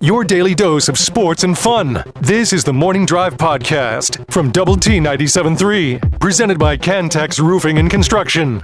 [0.00, 2.04] Your daily dose of sports and fun.
[2.20, 7.90] This is the Morning Drive Podcast from Double T 97.3, presented by Cantex Roofing and
[7.90, 8.62] Construction.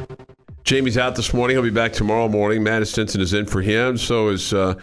[0.62, 1.56] Jamie's out this morning.
[1.56, 2.62] He'll be back tomorrow morning.
[2.62, 3.96] Matt Estenson is in for him.
[3.96, 4.74] So is uh,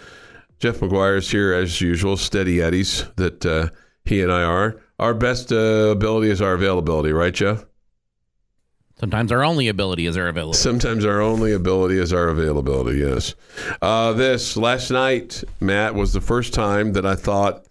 [0.57, 2.17] Jeff McGuire is here as usual.
[2.17, 3.69] Steady Eddies that uh,
[4.03, 4.81] he and I are.
[4.97, 5.55] Our best uh,
[5.91, 7.63] ability is our availability, right, Jeff?
[8.99, 10.57] Sometimes our only ability is our availability.
[10.57, 12.99] Sometimes our only ability is our availability.
[12.99, 13.33] Yes.
[13.81, 17.65] Uh, this last night, Matt was the first time that I thought.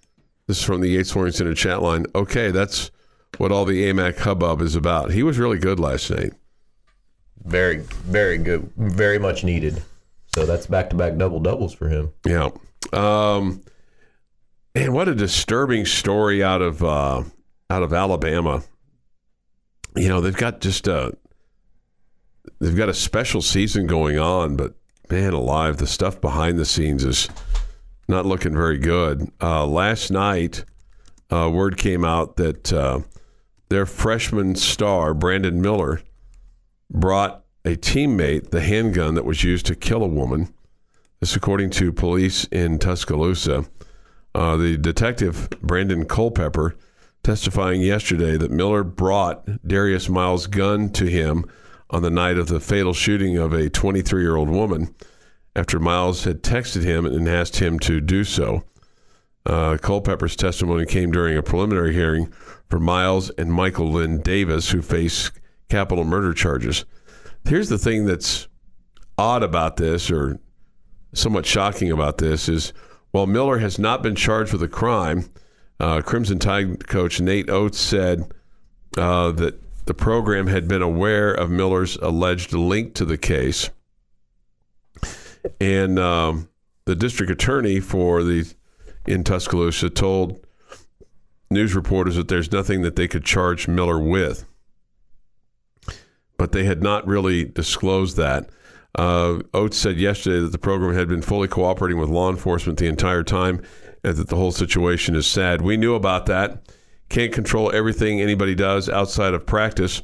[0.47, 2.07] This is from the Yates Flooring Center chat line.
[2.15, 2.91] Okay, that's
[3.37, 5.11] what all the Aimaq hubbub is about.
[5.11, 6.33] He was really good last night.
[7.45, 8.73] Very, very good.
[8.77, 9.83] Very much needed.
[10.35, 12.11] So that's back to back double doubles for him.
[12.25, 12.51] Yeah.
[12.95, 13.63] Um,
[14.75, 17.25] and what a disturbing story out of uh,
[17.69, 18.63] out of Alabama.
[19.97, 21.17] You know they've got just a
[22.61, 24.75] they've got a special season going on, but
[25.11, 27.29] man alive, the stuff behind the scenes is
[28.09, 29.31] not looking very good.
[29.41, 30.65] Uh, last night,
[31.31, 33.01] uh, word came out that uh,
[33.69, 36.01] their freshman star Brandon Miller
[36.91, 40.53] brought a teammate the handgun that was used to kill a woman.
[41.21, 43.67] This, according to police in Tuscaloosa.
[44.35, 46.77] Uh, the detective, Brandon Culpepper,
[47.23, 51.45] testifying yesterday that Miller brought Darius Miles' gun to him
[51.91, 54.95] on the night of the fatal shooting of a 23 year old woman
[55.57, 58.63] after Miles had texted him and asked him to do so.
[59.45, 62.33] Uh, Culpepper's testimony came during a preliminary hearing
[62.69, 65.31] for Miles and Michael Lynn Davis, who face
[65.69, 66.85] capital murder charges.
[67.45, 68.47] Here's the thing that's
[69.17, 70.39] odd about this, or
[71.15, 72.73] somewhat shocking about this, is
[73.11, 75.31] while Miller has not been charged with a crime,
[75.81, 78.31] uh, Crimson Tide coach Nate Oats said
[78.97, 83.71] uh, that the program had been aware of Miller's alleged link to the case.
[85.61, 86.49] And um,
[86.85, 88.53] the district attorney for the
[89.07, 90.45] in Tuscaloosa told
[91.51, 94.45] news reporters that there's nothing that they could charge Miller with.
[96.37, 98.51] But they had not really disclosed that.
[98.95, 102.87] Uh, Oats said yesterday that the program had been fully cooperating with law enforcement the
[102.87, 103.63] entire time
[104.05, 105.63] and that the whole situation is sad.
[105.63, 106.63] We knew about that.
[107.09, 110.03] Can't control everything anybody does outside of practice.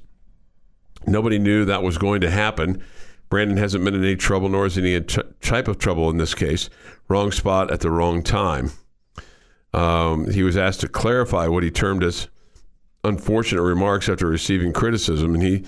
[1.07, 2.83] Nobody knew that was going to happen.
[3.29, 6.71] Brandon hasn't been in any trouble, nor is any type of trouble in this case.
[7.09, 8.73] Wrong spot at the wrong time.
[9.73, 12.29] Um, he was asked to clarify what he termed as
[13.03, 15.65] unfortunate remarks after receiving criticism, and he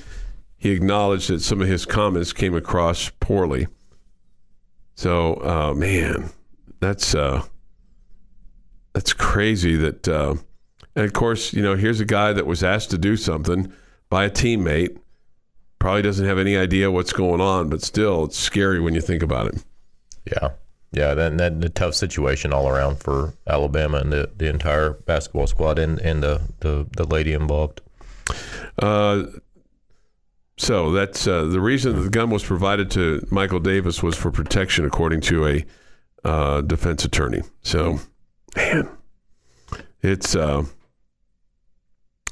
[0.56, 3.66] he acknowledged that some of his comments came across poorly.
[4.94, 6.30] So, uh, man,
[6.80, 7.42] that's uh,
[8.96, 9.76] that's crazy.
[9.76, 10.36] That uh,
[10.96, 13.70] and of course, you know, here's a guy that was asked to do something
[14.08, 14.98] by a teammate.
[15.78, 19.22] Probably doesn't have any idea what's going on, but still, it's scary when you think
[19.22, 19.62] about it.
[20.24, 20.52] Yeah,
[20.92, 25.46] yeah, that that a tough situation all around for Alabama and the, the entire basketball
[25.46, 27.82] squad and and the the, the lady involved.
[28.78, 29.24] Uh,
[30.56, 34.86] so that's uh, the reason the gun was provided to Michael Davis was for protection,
[34.86, 35.66] according to a
[36.24, 37.42] uh, defense attorney.
[37.60, 38.00] So,
[38.56, 38.88] man,
[40.02, 40.64] it's uh,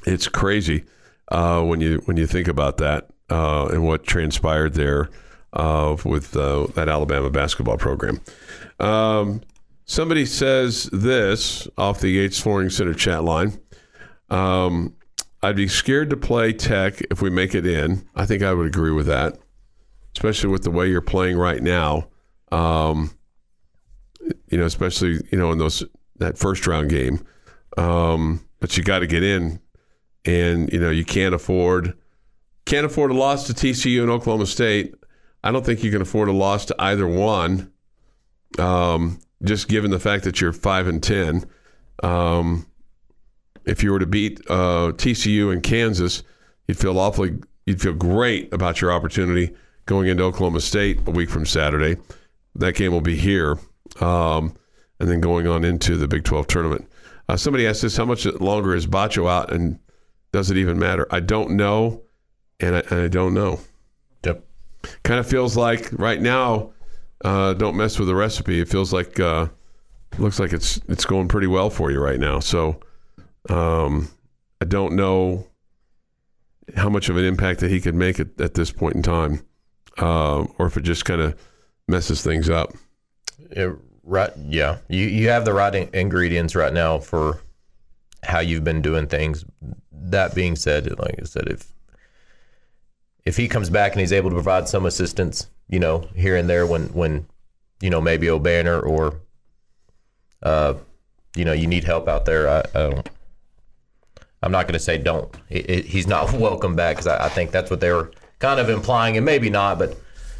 [0.05, 0.83] it's crazy
[1.29, 5.09] uh, when you when you think about that uh, and what transpired there
[5.53, 8.19] uh, with that Alabama basketball program.
[8.79, 9.41] Um,
[9.85, 13.59] somebody says this off the Yates Flooring Center chat line.
[14.29, 14.95] Um,
[15.41, 18.07] I'd be scared to play Tech if we make it in.
[18.15, 19.37] I think I would agree with that,
[20.15, 22.07] especially with the way you're playing right now.
[22.51, 23.11] Um,
[24.49, 25.83] you know, especially you know in those
[26.17, 27.25] that first round game.
[27.77, 29.59] Um, but you got to get in,
[30.23, 31.93] and you know you can't afford
[32.65, 34.95] can't afford a loss to TCU and Oklahoma State.
[35.43, 37.71] I don't think you can afford a loss to either one.
[38.57, 41.45] Um, just given the fact that you're five and ten.
[42.01, 42.65] Um,
[43.65, 46.23] if you were to beat uh, TCU and Kansas,
[46.67, 49.53] you'd feel awfully, you'd feel great about your opportunity
[49.85, 51.99] going into Oklahoma State a week from Saturday.
[52.55, 53.57] That game will be here,
[53.99, 54.55] um,
[54.99, 56.89] and then going on into the Big 12 tournament.
[57.27, 59.79] Uh, somebody asked this: How much longer is Batcho out, and
[60.31, 61.07] does it even matter?
[61.09, 62.01] I don't know,
[62.59, 63.59] and I, and I don't know.
[64.23, 64.43] Yep.
[65.03, 66.71] Kind of feels like right now.
[67.23, 68.59] Uh, don't mess with the recipe.
[68.59, 69.47] It feels like uh,
[70.19, 72.39] looks like it's it's going pretty well for you right now.
[72.39, 72.79] So
[73.49, 74.09] um,
[74.61, 75.47] I don't know
[76.75, 79.45] how much of an impact that he could make at, at this point in time,
[79.97, 81.39] uh, or if it just kind of
[81.87, 82.73] messes things up.
[83.51, 83.75] It,
[84.05, 87.41] right, yeah, you you have the right in- ingredients right now for
[88.23, 89.43] how you've been doing things.
[89.91, 91.73] That being said, like I said, if
[93.25, 96.49] if he comes back and he's able to provide some assistance, you know, here and
[96.49, 97.25] there when when
[97.81, 99.19] you know maybe Obanor or
[100.43, 100.75] uh,
[101.35, 102.47] you know, you need help out there.
[102.47, 103.09] I, I don't.
[104.41, 105.35] I'm not going to say don't.
[105.49, 109.17] He's not welcome back because I, I, think that's what they were kind of implying,
[109.17, 109.97] and maybe not, but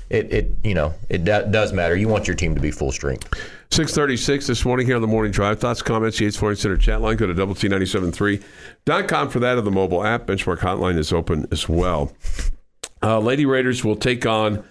[0.09, 1.95] it, it you know it does matter.
[1.95, 3.33] You want your team to be full strength.
[3.71, 5.59] 636 this morning here on the Morning Drive.
[5.59, 7.17] Thoughts, comments, Yates Flooring Center chat line.
[7.17, 10.27] Go to double T973.com for that, or the mobile app.
[10.27, 12.13] Benchmark hotline is open as well.
[13.01, 14.63] Uh, Lady Raiders will take on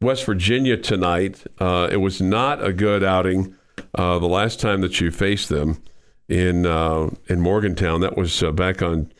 [0.00, 1.44] West Virginia tonight.
[1.58, 3.56] Uh, it was not a good outing
[3.94, 5.82] uh, the last time that you faced them
[6.28, 8.00] in uh, in Morgantown.
[8.00, 9.12] That was uh, back on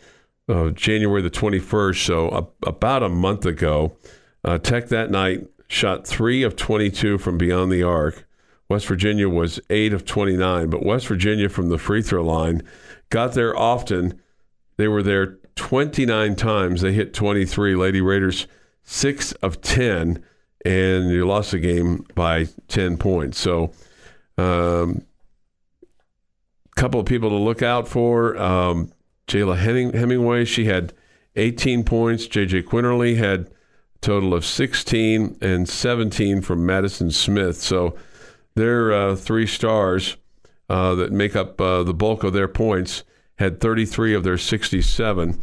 [0.49, 3.97] uh, January the 21st, so about a month ago.
[4.63, 8.27] Tech that night shot three of 22 from beyond the arc.
[8.69, 12.63] West Virginia was eight of 29, but West Virginia from the free throw line
[13.11, 14.21] got there often.
[14.77, 16.81] They were there 29 times.
[16.81, 17.77] They hit 23.
[17.77, 18.47] Lady Raiders,
[18.83, 20.23] six of 10,
[20.65, 23.39] and you lost the game by 10 points.
[23.39, 23.73] So,
[24.39, 25.03] a um,
[26.75, 28.37] couple of people to look out for.
[28.37, 28.93] Um,
[29.29, 30.93] Jayla Hemingway, she had
[31.37, 32.27] 18 points.
[32.29, 33.49] JJ Quinerly had
[34.07, 37.57] total of 16 and 17 from Madison Smith.
[37.57, 37.97] So
[38.55, 40.17] their uh, three stars
[40.71, 43.03] uh, that make up uh, the bulk of their points
[43.41, 45.41] had 33 of their 67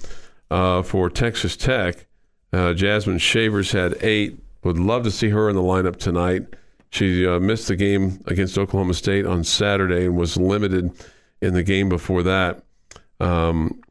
[0.49, 2.05] uh, for Texas Tech.
[2.53, 4.39] Uh, Jasmine Shavers had eight.
[4.63, 6.43] Would love to see her in the lineup tonight.
[6.89, 10.89] She uh, missed the game against Oklahoma State on Saturday and was limited
[11.41, 12.63] in the game before that.
[13.19, 13.81] Um,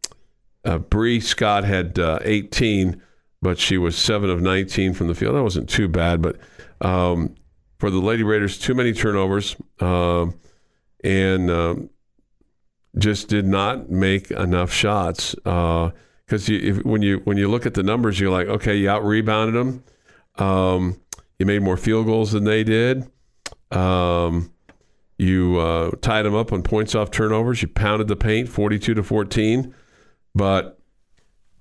[0.88, 3.02] Bree Scott had 18
[3.42, 5.34] but she was seven of 19 from the field.
[5.34, 6.36] That wasn't too bad, but
[6.80, 7.34] um,
[7.78, 10.26] for the Lady Raiders, too many turnovers uh,
[11.02, 11.74] and uh,
[12.96, 15.34] just did not make enough shots.
[15.34, 19.04] Because uh, when you when you look at the numbers, you're like, okay, you out
[19.04, 19.84] rebounded them.
[20.38, 21.00] Um,
[21.38, 23.10] you made more field goals than they did.
[23.72, 24.52] Um,
[25.18, 27.62] you uh, tied them up on points off turnovers.
[27.62, 29.74] You pounded the paint, 42 to 14,
[30.34, 30.78] but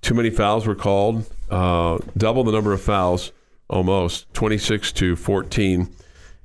[0.00, 3.30] too many fouls were called uh, double the number of fouls,
[3.68, 5.94] almost 26 to 14.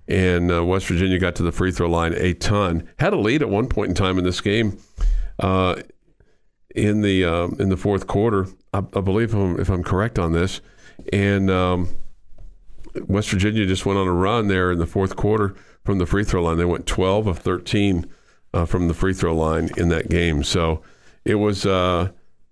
[0.10, 2.88] And uh, West Virginia got to the free throw line a ton.
[3.00, 4.78] Had a lead at one point in time in this game.
[5.40, 5.82] Uh,
[6.76, 10.20] in the uh, in the fourth quarter, I, I believe if I'm, if I'm, correct
[10.20, 10.62] on this,
[11.12, 11.90] and um,
[13.08, 15.56] West Virginia just went on a run there in the fourth quarter
[15.86, 16.58] from the free throw line.
[16.58, 18.06] They went 12 of 13
[18.54, 20.44] uh, from the free throw line in that game.
[20.44, 20.82] So
[21.26, 22.10] it was uh,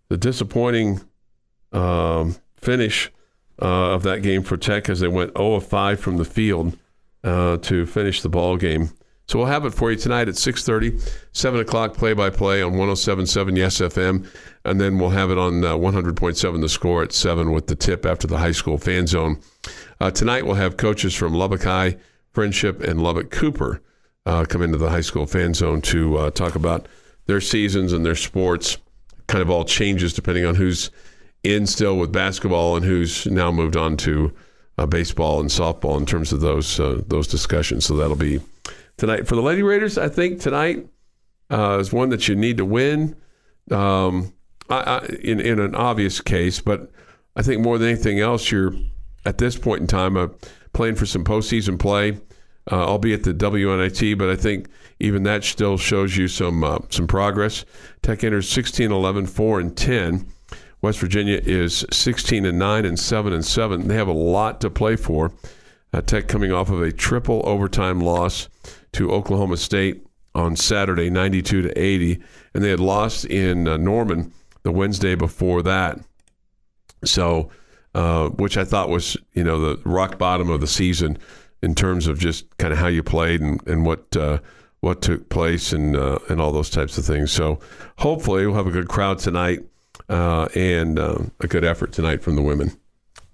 [0.09, 1.01] the disappointing
[1.71, 2.35] um,
[2.65, 3.11] finish
[3.61, 6.77] uh, of that game for Tech as they went 0 of 5 from the field
[7.23, 8.89] uh, to finish the ball game.
[9.27, 11.01] So we'll have it for you tonight at 6:30,
[11.31, 14.27] 7 o'clock play-by-play on 107.7 Yes FM,
[14.63, 18.05] and then we'll have it on uh, 100.7 The Score at 7 with the tip
[18.05, 19.39] after the high school fan zone.
[19.99, 21.97] Uh, tonight we'll have coaches from Lubbock High,
[22.29, 23.81] Friendship, and Lubbock Cooper
[24.27, 26.87] uh, come into the high school fan zone to talk about
[27.25, 28.77] their seasons and their sports.
[29.27, 30.91] Kind of all changes depending on who's
[31.45, 34.33] in still with basketball and who's now moved on to
[34.77, 37.85] uh, baseball and softball in terms of those uh, those discussions.
[37.85, 38.41] So that'll be
[38.97, 39.97] tonight for the Lady Raiders.
[39.97, 40.85] I think tonight
[41.49, 43.15] uh, is one that you need to win.
[43.71, 44.33] Um,
[44.69, 46.91] I, I, in in an obvious case, but
[47.35, 48.73] I think more than anything else, you're
[49.25, 50.27] at this point in time uh,
[50.73, 52.19] playing for some postseason play,
[52.71, 54.17] uh, albeit the WNIT.
[54.17, 54.67] But I think
[54.99, 57.65] even that still shows you some uh, some progress.
[58.01, 60.31] Tech enters 16, 11, 4, and 10.
[60.85, 63.87] West Virginia is 16 and 9 and 7 and 7.
[63.87, 65.31] They have a lot to play for.
[65.91, 68.49] Uh, Tech coming off of a triple overtime loss
[68.91, 72.21] to Oklahoma State on Saturday, 92 to 80,
[72.53, 75.99] and they had lost in uh, Norman the Wednesday before that.
[77.03, 77.49] So,
[77.95, 81.17] uh, which I thought was you know the rock bottom of the season
[81.63, 84.37] in terms of just kind of how you played and and what uh,
[84.81, 87.31] what took place and uh, and all those types of things.
[87.31, 87.59] So,
[87.97, 89.61] hopefully, we'll have a good crowd tonight
[90.09, 92.71] uh, and uh, a good effort tonight from the women.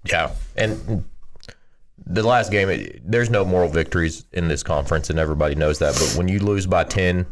[0.04, 1.04] Yeah, and
[2.04, 5.94] the last game, it, there's no moral victories in this conference, and everybody knows that.
[5.94, 7.26] But when you lose by ten,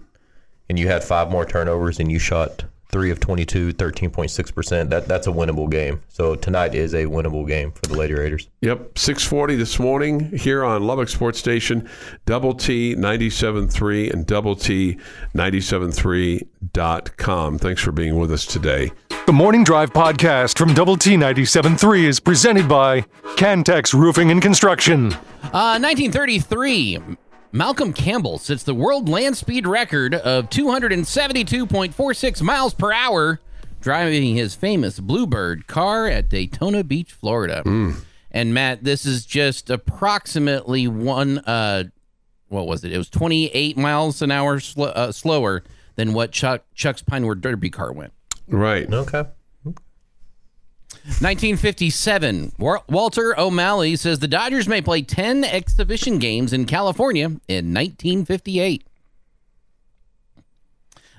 [0.68, 4.88] and you had five more turnovers, and you shot three of 22, 13.6%.
[4.90, 6.02] That, that's a winnable game.
[6.08, 8.48] So tonight is a winnable game for the Lady Raiders.
[8.60, 8.98] Yep.
[8.98, 11.88] 640 this morning here on Lubbock Sports Station,
[12.26, 14.98] Double T 97.3 and Double T
[15.34, 17.58] 97.3.com.
[17.58, 18.90] Thanks for being with us today.
[19.26, 23.02] The Morning Drive podcast from Double T 97.3 is presented by
[23.36, 25.12] Cantex Roofing and Construction.
[25.52, 26.98] Uh, 1933.
[27.52, 33.40] Malcolm Campbell sets the world land speed record of 272.46 miles per hour
[33.80, 37.62] driving his famous Bluebird car at Daytona Beach, Florida.
[37.64, 38.04] Mm.
[38.30, 41.84] And Matt, this is just approximately one uh,
[42.48, 42.92] what was it?
[42.92, 45.64] It was 28 miles an hour sl- uh, slower
[45.94, 48.12] than what Chuck Chuck's Pinewood Derby car went.
[48.48, 48.92] Right.
[48.92, 49.24] Okay.
[51.04, 58.84] 1957, Walter O'Malley says the Dodgers may play 10 exhibition games in California in 1958.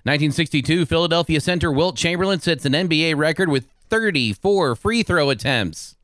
[0.03, 5.95] 1962, Philadelphia center Wilt Chamberlain sets an NBA record with 34 free throw attempts.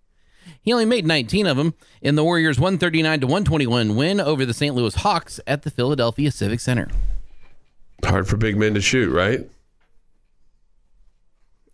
[0.62, 4.53] He only made 19 of them in the Warriors' 139 to 121 win over the
[4.53, 4.75] St.
[4.75, 6.89] Louis Hawks at the Philadelphia Civic Center.
[8.03, 9.50] Hard for big men to shoot, right?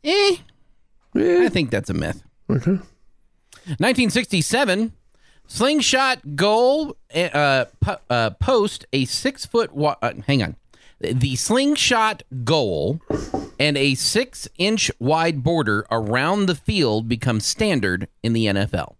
[0.03, 0.37] Eh,
[1.13, 1.43] Yeah.
[1.45, 2.23] I think that's a myth.
[2.49, 2.79] Okay.
[3.77, 4.93] 1967,
[5.47, 9.73] slingshot goal uh, po- uh, post a six foot.
[9.73, 10.55] Wa- uh, hang on,
[10.99, 12.99] the slingshot goal
[13.59, 18.95] and a six inch wide border around the field become standard in the NFL.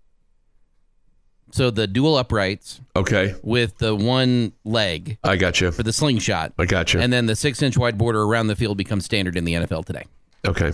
[1.51, 3.35] So the dual uprights Okay.
[3.43, 5.71] with the one leg I got you.
[5.71, 6.99] for the slingshot, I got you.
[6.99, 9.85] and then the six inch wide border around the field becomes standard in the NFL
[9.85, 10.05] today.
[10.47, 10.71] okay.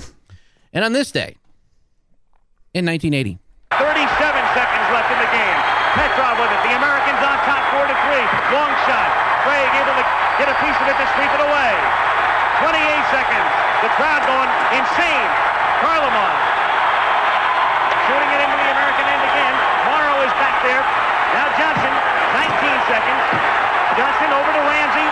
[0.73, 1.35] And on this day,
[2.73, 3.41] in 1980.
[3.73, 4.05] 37
[4.53, 5.59] seconds left in the game.
[5.97, 6.61] Petrov with it.
[6.69, 8.25] The Americans on top, four to three.
[8.53, 9.09] Long shot.
[9.45, 10.05] Craig able to
[10.38, 11.73] get a piece of it to sweep it away.
[12.61, 12.77] 28
[13.09, 13.49] seconds.
[13.81, 15.29] The crowd going insane.
[15.81, 16.59] Kharlamov
[18.09, 19.53] shooting it into the American end again.
[19.85, 20.81] Morrow is back there.
[21.38, 21.93] Now Johnson,
[22.33, 23.21] 19 seconds.
[23.97, 25.07] Johnson over to Ramsey.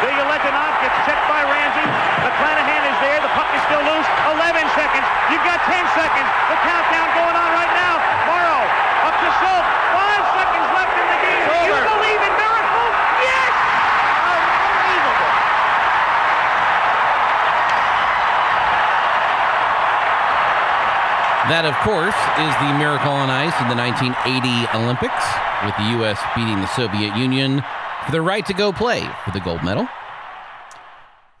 [0.00, 1.84] Ilya Letonov gets checked by Ramsey.
[2.24, 3.20] McClanahan is there.
[3.20, 4.08] The puck is still loose.
[4.32, 5.06] 11 seconds.
[5.28, 6.28] You've got 10 seconds.
[6.48, 8.00] The countdown going on right now.
[8.24, 8.64] Morrow
[9.04, 9.68] up to Schultz.
[9.92, 11.44] Five seconds left in the game.
[11.44, 12.94] Do you believe in miracles?
[13.20, 13.52] Yes!
[14.24, 15.32] Unbelievable.
[21.52, 24.16] That, of course, is the Miracle on Ice in the 1980
[24.72, 25.24] Olympics,
[25.60, 26.16] with the U.S.
[26.32, 27.60] beating the Soviet Union
[28.06, 29.88] for the right to go play for the gold medal.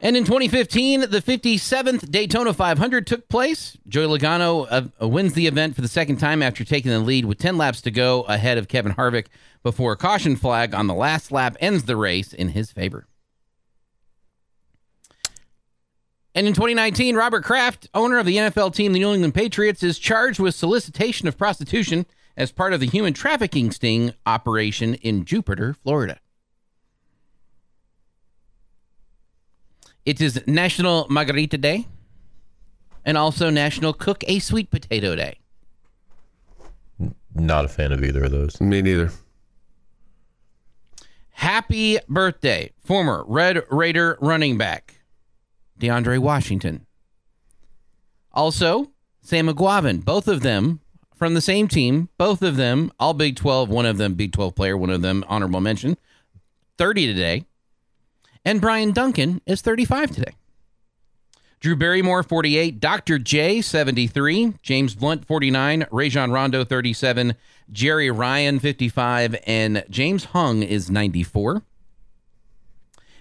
[0.02, 3.76] And in 2015, the 57th Daytona 500 took place.
[3.86, 4.66] Joey Logano
[5.00, 7.82] uh, wins the event for the second time after taking the lead with 10 laps
[7.82, 9.26] to go ahead of Kevin Harvick
[9.62, 13.06] before a caution flag on the last lap ends the race in his favor.
[16.34, 19.98] And in 2019, Robert Kraft, owner of the NFL team, the New England Patriots, is
[19.98, 25.74] charged with solicitation of prostitution as part of the human trafficking sting operation in Jupiter,
[25.82, 26.19] Florida.
[30.10, 31.86] It is National Margarita Day
[33.04, 35.38] and also National Cook a Sweet Potato Day.
[37.32, 38.60] Not a fan of either of those.
[38.60, 39.12] Me neither.
[41.28, 45.00] Happy birthday, former Red Raider running back
[45.78, 46.86] DeAndre Washington.
[48.32, 48.90] Also,
[49.22, 50.80] Sam Eguavoen, both of them
[51.14, 54.56] from the same team, both of them all Big 12, one of them Big 12
[54.56, 55.96] player, one of them honorable mention,
[56.78, 57.46] 30 today.
[58.44, 60.32] And Brian Duncan is 35 today.
[61.60, 62.80] Drew Barrymore, 48.
[62.80, 63.18] Dr.
[63.18, 64.54] J, 73.
[64.62, 65.86] James Blunt, 49.
[65.90, 67.34] Rajon Rondo, 37.
[67.70, 69.36] Jeri Ryan, 55.
[69.46, 71.62] And James Hong is 94.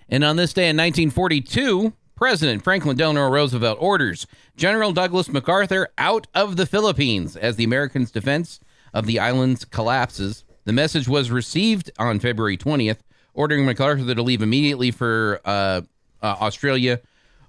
[0.07, 4.25] And on this day in 1942, President Franklin Delano Roosevelt orders
[4.57, 8.59] General Douglas MacArthur out of the Philippines as the Americans' defense
[8.93, 10.43] of the islands collapses.
[10.65, 12.99] The message was received on February 20th,
[13.33, 15.81] ordering MacArthur to leave immediately for uh,
[16.21, 16.99] uh, Australia,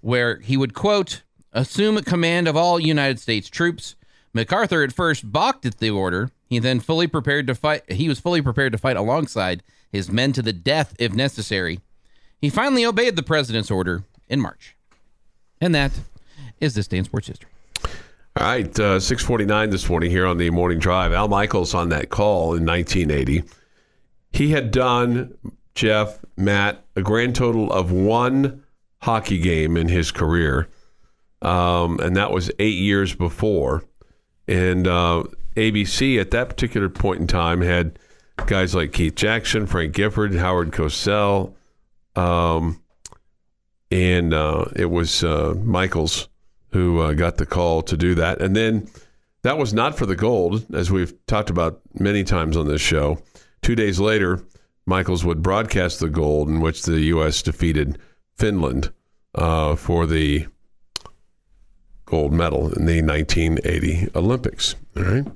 [0.01, 1.23] where he would, quote,
[1.53, 3.97] assume command of all United States troops.
[4.33, 6.31] MacArthur at first balked at the order.
[6.49, 7.91] He then fully prepared to fight.
[7.91, 11.81] He was fully prepared to fight alongside his men to the death if necessary.
[12.41, 14.77] He finally obeyed the president's order in March.
[15.61, 15.93] And that
[16.61, 17.51] is this day in sports history.
[18.37, 21.13] All right, uh, 649 this morning here on the morning drive.
[21.13, 23.43] Al Michaels on that call in 1980.
[24.33, 25.37] He had done,
[25.81, 28.63] Jeff, Matt, a grand total of one
[29.01, 30.69] hockey game in his career.
[31.41, 33.85] Um, and that was eight years before.
[34.47, 35.25] And uh,
[35.57, 37.99] ABC at that particular point in time had
[38.45, 41.55] guys like Keith Jackson, Frank Gifford, Howard Cosell,
[42.15, 42.83] um,
[43.91, 46.29] and uh, it was uh, Michaels
[46.73, 48.43] who uh, got the call to do that.
[48.43, 48.87] And then
[49.45, 53.19] that was not for the gold, as we've talked about many times on this show.
[53.63, 54.45] Two days later,
[54.87, 57.43] Michaels would broadcast the gold in which the U.S.
[57.43, 57.99] defeated
[58.37, 58.93] Finland
[59.35, 60.47] uh, for the
[62.07, 64.75] gold medal in the 1980 Olympics.
[64.97, 65.27] All right.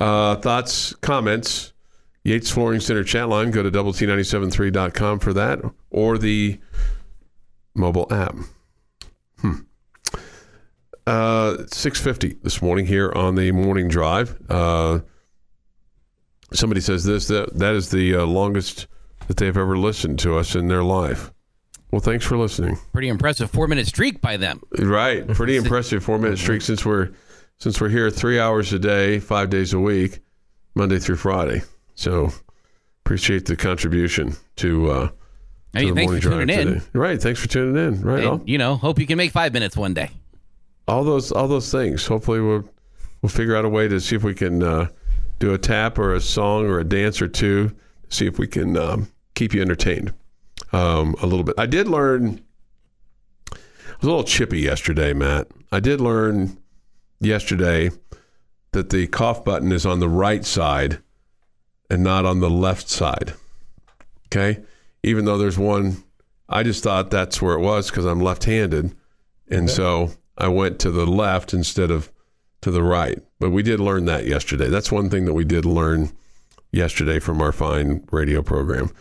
[0.00, 1.72] Uh, thoughts, comments,
[2.24, 3.50] Yates Flooring Center chat line.
[3.50, 6.58] Go to double T973.com for that or the
[7.74, 8.36] mobile app.
[9.40, 9.54] Hmm.
[11.04, 14.38] Uh, 650 this morning here on the morning drive.
[14.48, 15.00] Uh,
[16.54, 18.86] somebody says this that that is the uh, longest
[19.28, 21.30] that they've ever listened to us in their life.
[21.90, 22.78] Well, thanks for listening.
[22.92, 24.62] Pretty impressive four minute streak by them.
[24.78, 27.10] Right, pretty impressive four minute streak since we're
[27.58, 30.20] since we're here three hours a day, five days a week,
[30.74, 31.62] Monday through Friday.
[31.94, 32.32] So
[33.04, 34.90] appreciate the contribution to.
[34.90, 35.08] Uh,
[35.74, 36.66] Hey, to the thanks morning for tuning in.
[36.74, 36.86] today.
[36.92, 38.02] Right, thanks for tuning in.
[38.02, 40.10] Right, And, you know, hope you can make five minutes one day.
[40.86, 42.04] all those all those things.
[42.04, 42.68] Hopefully, we'll
[43.22, 44.88] we'll figure out a way to see if we can uh,
[45.38, 47.74] do a tap or a song or a dance or two.
[48.08, 50.12] See if we can um, keep you entertained
[50.72, 51.54] um, a little bit.
[51.58, 52.40] I did learn.
[53.50, 53.56] I
[54.00, 55.48] was a little chippy yesterday, Matt.
[55.70, 56.58] I did learn
[57.20, 57.90] yesterday
[58.72, 60.98] that the cough button is on the right side
[61.88, 63.34] and not on the left side.
[64.26, 64.62] Okay,
[65.02, 66.02] even though there's one,
[66.48, 68.94] I just thought that's where it was because I'm left-handed,
[69.48, 72.10] and so I went to the left instead of
[72.62, 73.18] to the right.
[73.42, 74.68] But we did learn that yesterday.
[74.68, 76.12] That's one thing that we did learn
[76.70, 78.92] yesterday from our fine radio program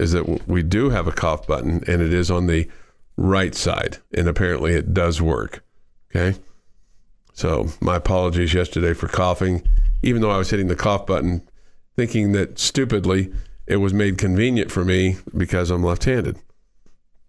[0.00, 2.68] is that we do have a cough button and it is on the
[3.16, 5.62] right side and apparently it does work.
[6.10, 6.36] Okay?
[7.34, 9.62] So, my apologies yesterday for coughing
[10.02, 11.48] even though I was hitting the cough button
[11.94, 13.32] thinking that stupidly
[13.68, 16.36] it was made convenient for me because I'm left-handed.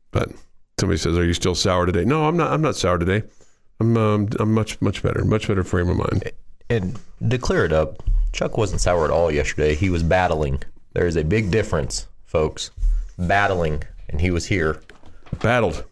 [0.09, 0.31] But
[0.79, 2.51] somebody says, "Are you still sour today?" No, I'm not.
[2.51, 3.21] I'm not sour today.
[3.79, 5.23] I'm um, I'm much much better.
[5.23, 6.31] Much better frame of mind.
[6.69, 9.75] And to clear it up, Chuck wasn't sour at all yesterday.
[9.75, 10.61] He was battling.
[10.93, 12.71] There is a big difference, folks.
[13.17, 14.81] Battling, and he was here.
[15.41, 15.85] Battled.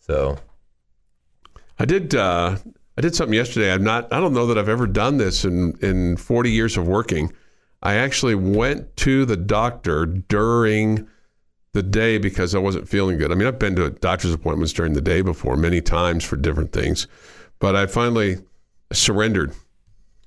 [0.00, 0.38] So
[1.78, 2.14] I did.
[2.14, 2.56] Uh,
[2.98, 3.72] I did something yesterday.
[3.72, 4.12] I'm not.
[4.12, 7.32] I don't know that I've ever done this in in 40 years of working.
[7.82, 11.06] I actually went to the doctor during
[11.72, 13.30] the day because I wasn't feeling good.
[13.30, 16.72] I mean, I've been to doctor's appointments during the day before many times for different
[16.72, 17.06] things,
[17.58, 18.38] but I finally
[18.92, 19.52] surrendered.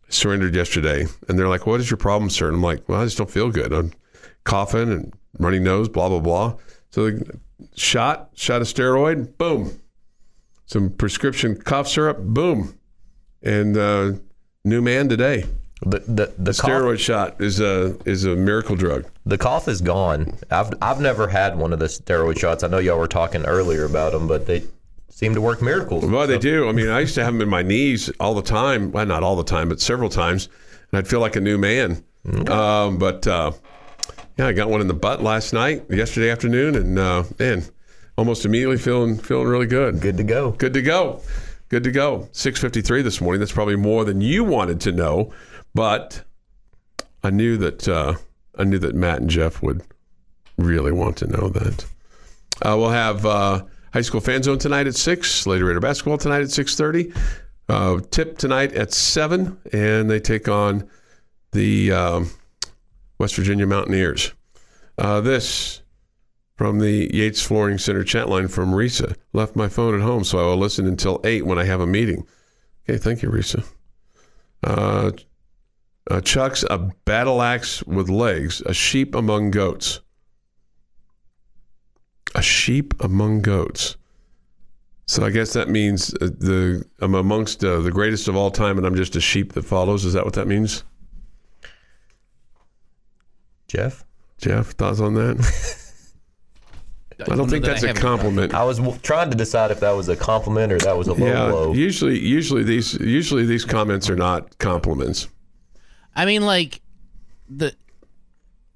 [0.09, 3.05] Surrendered yesterday, and they're like, "What is your problem, sir?" And I'm like, "Well, I
[3.05, 3.71] just don't feel good.
[3.71, 3.93] I'm
[4.43, 6.55] coughing and running nose, blah blah blah."
[6.89, 7.39] So, the
[7.75, 9.79] shot, shot a steroid, boom,
[10.65, 12.77] some prescription cough syrup, boom,
[13.43, 14.13] and uh,
[14.65, 15.45] new man today.
[15.85, 19.05] the the the cough, Steroid shot is a is a miracle drug.
[19.25, 20.37] the cough is gone.
[20.49, 22.63] I've I've never had one of the steroid shots.
[22.63, 24.63] I know y'all were talking earlier about them, but they
[25.19, 26.05] seem to work miracles.
[26.05, 26.69] Well, they do.
[26.69, 28.89] I mean, I used to have them in my knees all the time.
[28.93, 30.47] Well, not all the time, but several times,
[30.89, 32.05] and I'd feel like a new man.
[32.47, 33.51] Um, but uh,
[34.37, 37.65] yeah, I got one in the butt last night, yesterday afternoon, and uh, man,
[38.17, 39.99] almost immediately feeling feeling really good.
[39.99, 40.51] Good to go.
[40.51, 41.21] Good to go.
[41.67, 42.29] Good to go.
[42.31, 43.41] 6:53 this morning.
[43.41, 45.33] That's probably more than you wanted to know,
[45.73, 46.23] but
[47.25, 48.13] I knew that uh,
[48.57, 49.81] I knew that Matt and Jeff would
[50.57, 51.83] really want to know that.
[52.61, 55.45] Uh, we'll have uh, high school fan zone tonight at six.
[55.45, 57.13] Later Raider basketball tonight at 6:30.
[57.67, 60.89] Uh, tip tonight at seven, and they take on
[61.51, 62.29] the um,
[63.19, 64.33] West Virginia Mountaineers.
[64.97, 65.81] Uh, this
[66.55, 69.15] from the Yates Flooring Center chat line from Risa.
[69.33, 71.87] Left my phone at home, so I will listen until 8 when I have a
[71.87, 72.25] meeting.
[72.83, 73.63] Okay, thank you, Risa.
[74.63, 75.11] Uh,
[76.09, 80.01] uh, Chuck's a battle axe with legs, a sheep among goats.
[82.35, 83.97] A sheep among goats.
[85.07, 88.77] So I guess that means uh, the I'm amongst uh, the greatest of all time,
[88.77, 90.05] and I'm just a sheep that follows.
[90.05, 90.83] Is that what that means,
[93.67, 94.03] Jeff,
[94.37, 94.67] Jeff?
[94.71, 95.37] Thoughts on that?
[97.21, 98.53] I don't think know that that's I a haven't- compliment.
[98.53, 101.13] I was w- trying to decide if that was a compliment or that was a
[101.13, 101.73] low Yeah, blow.
[101.73, 105.27] usually, usually these usually these comments are not compliments.
[106.15, 106.81] I mean, like
[107.49, 107.75] the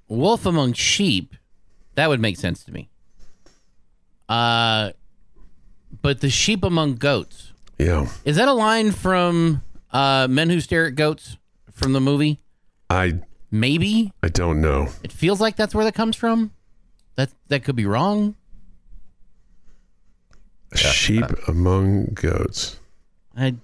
[0.08, 1.36] wolf among sheep.
[1.96, 2.90] That would make sense to me.
[4.30, 4.92] Uh,
[6.02, 7.52] but the sheep among goats.
[7.78, 11.38] Yeah, Is that a line from uh, Men Who Stare at Goats
[11.72, 12.40] from the movie?
[12.90, 13.20] I
[13.54, 14.12] Maybe.
[14.24, 14.88] I don't know.
[15.04, 16.50] It feels like that's where that comes from.
[17.16, 18.36] That that could be wrong.
[20.74, 22.80] Sheep among goats.
[23.38, 23.56] I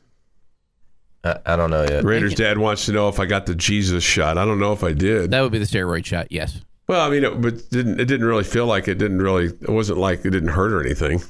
[1.23, 2.03] I, I don't know yet.
[2.03, 4.37] Raiders dad wants to know if I got the Jesus shot.
[4.37, 5.31] I don't know if I did.
[5.31, 6.27] that would be the steroid shot.
[6.31, 6.61] Yes.
[6.89, 9.45] Well, I mean, it, but didn't it didn't really feel like it didn't really.
[9.45, 11.21] It wasn't like it didn't hurt or anything.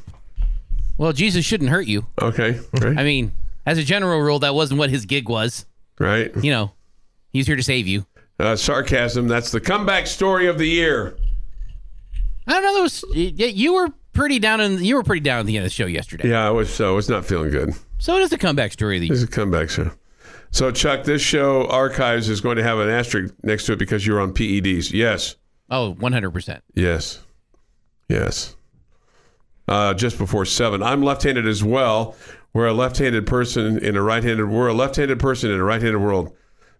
[0.97, 2.05] Well, Jesus shouldn't hurt you.
[2.21, 3.33] Okay, right, I mean,
[3.65, 5.65] as a general rule, that wasn't what his gig was.
[5.99, 6.31] right.
[6.41, 6.71] You know,
[7.33, 8.05] he's here to save you.
[8.39, 9.27] Uh, sarcasm.
[9.27, 11.17] That's the comeback story of the year.
[12.47, 12.75] I don't know.
[12.75, 15.65] That was yeah, you were pretty down in you were pretty down at the end
[15.65, 16.29] of the show yesterday.
[16.29, 16.73] Yeah, I was.
[16.73, 17.73] So I was not feeling good.
[17.97, 19.13] So it is the comeback story of the year.
[19.13, 19.91] Is a comeback show.
[20.51, 24.07] So Chuck, this show archives is going to have an asterisk next to it because
[24.07, 24.93] you're on PEDs.
[24.93, 25.35] Yes.
[25.69, 26.61] Oh, 100%.
[26.73, 27.19] Yes.
[28.07, 28.55] Yes.
[29.67, 30.81] Uh, just before seven.
[30.81, 32.15] I'm left-handed as well.
[32.53, 34.49] We're a left-handed person in a right-handed.
[34.49, 36.35] We're a left-handed person in a right-handed world.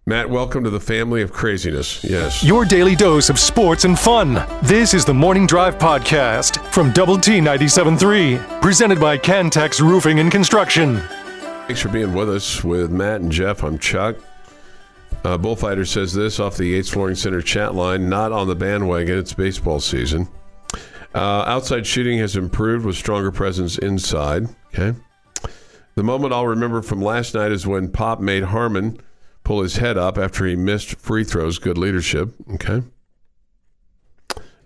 [0.06, 2.02] Matt, welcome to the family of craziness.
[2.02, 2.42] Yes.
[2.42, 4.44] Your daily dose of sports and fun.
[4.62, 10.32] This is the Morning Drive Podcast from Double T 97.3, presented by Cantex Roofing and
[10.32, 11.00] Construction.
[11.66, 13.62] Thanks for being with us with Matt and Jeff.
[13.62, 14.16] I'm Chuck.
[15.22, 19.18] Uh, Bullfighter says this off the Yates Flooring Center chat line not on the bandwagon,
[19.18, 20.28] it's baseball season.
[21.14, 24.48] Uh, outside shooting has improved with stronger presence inside.
[24.68, 24.98] Okay.
[25.96, 28.98] The moment I'll remember from last night is when Pop made Harmon
[29.44, 31.58] pull his head up after he missed free throws.
[31.58, 32.30] Good leadership.
[32.54, 32.82] Okay.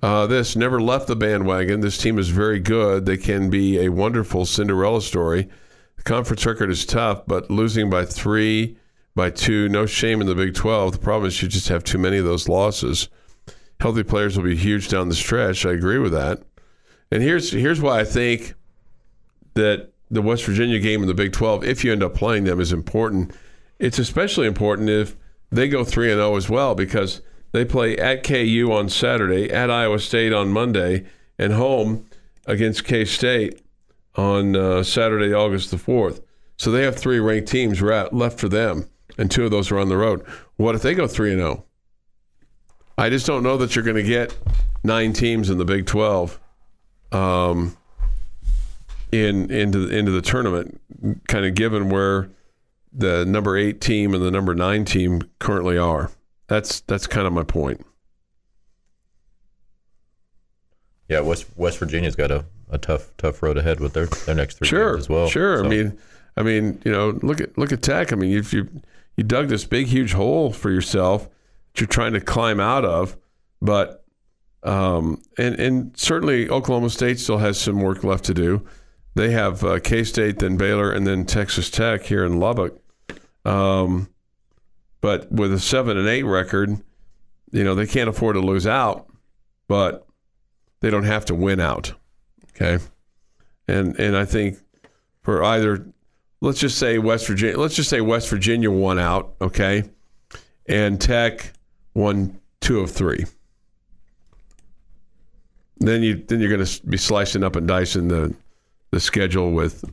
[0.02, 1.80] Uh, this never left the bandwagon.
[1.80, 3.06] This team is very good.
[3.06, 5.48] They can be a wonderful Cinderella story.
[5.96, 8.76] The conference record is tough, but losing by three,
[9.14, 10.92] by two, no shame in the Big 12.
[10.92, 13.08] The problem is you just have too many of those losses.
[13.80, 15.64] Healthy players will be huge down the stretch.
[15.64, 16.42] I agree with that.
[17.10, 18.54] And here's here's why I think
[19.54, 22.60] that the West Virginia game in the Big 12, if you end up playing them,
[22.60, 23.32] is important.
[23.78, 25.16] It's especially important if
[25.50, 27.20] they go 3 and 0 as well because
[27.52, 31.06] they play at KU on Saturday, at Iowa State on Monday,
[31.38, 32.06] and home
[32.46, 33.60] against K State
[34.16, 36.20] on uh, Saturday, August the 4th.
[36.56, 39.88] So they have three ranked teams left for them, and two of those are on
[39.88, 40.24] the road.
[40.56, 41.64] What if they go 3 and 0?
[42.96, 44.36] I just don't know that you're going to get
[44.84, 46.38] nine teams in the Big 12
[47.12, 47.76] um,
[49.10, 50.80] in into into the tournament,
[51.28, 52.30] kind of given where
[52.92, 56.10] the number eight team and the number nine team currently are.
[56.46, 57.84] That's that's kind of my point.
[61.08, 64.58] Yeah, West West Virginia's got a, a tough tough road ahead with their, their next
[64.58, 65.28] three sure, games as well.
[65.28, 65.98] Sure, So, I mean,
[66.36, 68.12] I mean, you know, look at look at Tech.
[68.12, 68.68] I mean, if you
[69.16, 71.28] you dug this big huge hole for yourself
[71.72, 73.16] that you're trying to climb out of,
[73.60, 74.04] but
[74.62, 78.66] um, and and certainly Oklahoma State still has some work left to do.
[79.14, 82.80] They have uh, K State, then Baylor, and then Texas Tech here in Lubbock.
[83.44, 84.08] Um,
[85.00, 86.80] but with a seven and eight record,
[87.52, 89.06] you know they can't afford to lose out,
[89.68, 90.06] but
[90.80, 91.92] they don't have to win out.
[92.50, 92.82] Okay,
[93.68, 94.58] and and I think
[95.20, 95.86] for either,
[96.44, 99.34] let's just say West Virginia, let's just say West Virginia won out.
[99.40, 99.84] Okay,
[100.66, 101.52] and Tech
[101.94, 103.24] won two of three.
[105.78, 108.34] Then you then you're going to be slicing up and dicing the
[108.90, 109.84] the schedule with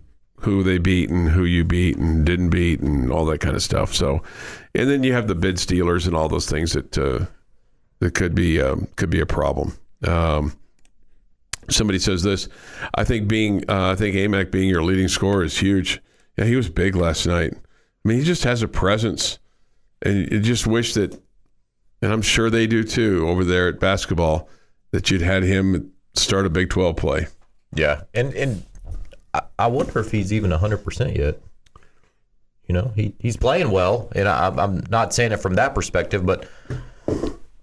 [0.42, 3.62] who they beat and who you beat and didn't beat and all that kind of
[3.62, 3.94] stuff.
[3.94, 4.24] So,
[4.74, 7.26] and then you have the bid stealers and all those things that uh,
[8.00, 9.78] that could be um, could be a problem.
[10.06, 10.58] Um,
[11.70, 12.50] somebody says this.
[12.96, 16.02] I think being uh, I think Aimaq being your leading scorer is huge.
[16.38, 17.54] Yeah, he was big last night.
[17.54, 19.39] I mean, he just has a presence,
[20.02, 21.13] and you just wish that,
[22.02, 24.50] and I'm sure they do too over there at basketball,
[24.91, 27.28] that you'd had him start a Big 12 play.
[27.76, 28.63] Yeah, and and
[29.58, 31.39] I, wonder if he's even hundred percent yet.
[32.67, 36.26] You know, he, he's playing well, and I, I'm not saying it from that perspective,
[36.26, 36.50] but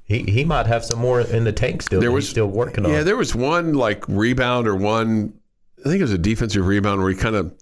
[0.04, 2.00] he he might have some more in the tank still.
[2.00, 2.92] There was he's still working on.
[2.92, 5.34] Yeah, there was one like rebound or one.
[5.80, 7.54] I think it was a defensive rebound where he kind of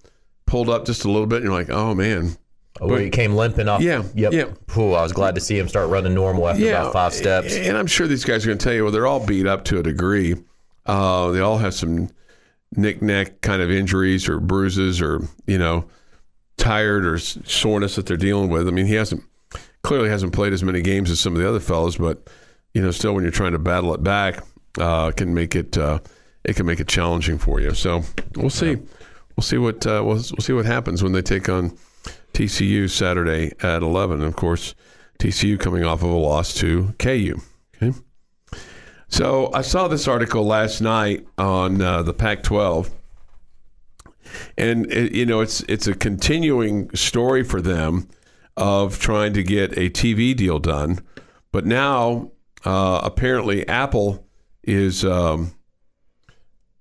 [0.46, 2.36] pulled up just a little bit, and you're like, oh man,
[2.80, 3.80] Oh, where he came limping off.
[3.80, 4.32] Yeah, Yep.
[4.34, 4.44] yeah.
[4.78, 7.54] Ooh, I was glad to see him start running normal after about five steps.
[7.54, 9.64] And I'm sure these guys are going to tell you, well, they're all beat up
[9.66, 10.34] to a degree.
[10.84, 12.10] Uh, they all have some
[12.76, 15.86] knick-knack kind of injuries or bruises or, you know,
[16.58, 18.68] tired or soreness that they're dealing with.
[18.68, 19.22] I mean, he hasn't
[19.82, 22.28] clearly hasn't played as many games as some of the other fellows, but,
[22.74, 24.44] you know, still when you're trying to battle it back,
[24.78, 25.98] uh, can make it uh,
[26.44, 27.72] it can make it challenging for you.
[27.72, 28.02] So
[28.36, 28.76] we'll see.
[29.36, 31.76] We'll see what uh, we'll, we'll see what happens when they take on
[32.32, 34.20] TCU Saturday at 11.
[34.20, 34.74] And of course,
[35.18, 37.40] TCU coming off of a loss to KU.
[37.76, 37.98] Okay.
[39.08, 42.90] So I saw this article last night on uh, the Pac-12,
[44.58, 48.08] and it, you know it's it's a continuing story for them
[48.56, 50.98] of trying to get a TV deal done,
[51.52, 52.32] but now
[52.64, 54.26] uh, apparently Apple
[54.64, 55.54] is um,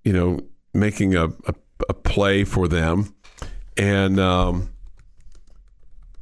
[0.04, 0.40] you know
[0.74, 1.54] making a, a,
[1.90, 3.14] a play for them,
[3.78, 4.70] and um,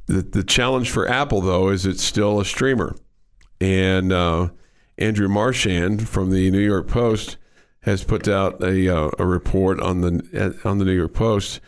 [0.06, 2.96] the the challenge for Apple though is it's still a streamer,
[3.60, 4.48] and uh,
[4.98, 7.36] Andrew Marchand from the New York Post
[7.80, 11.60] has put out a uh, a report on the on the New York Post,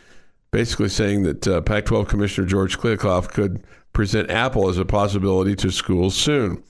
[0.51, 5.71] basically saying that uh, Pac-12 Commissioner George Kliavkoff could present Apple as a possibility to
[5.71, 6.63] schools soon.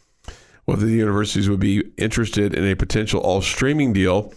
[0.66, 4.34] Whether the universities would be interested in a potential all streaming deal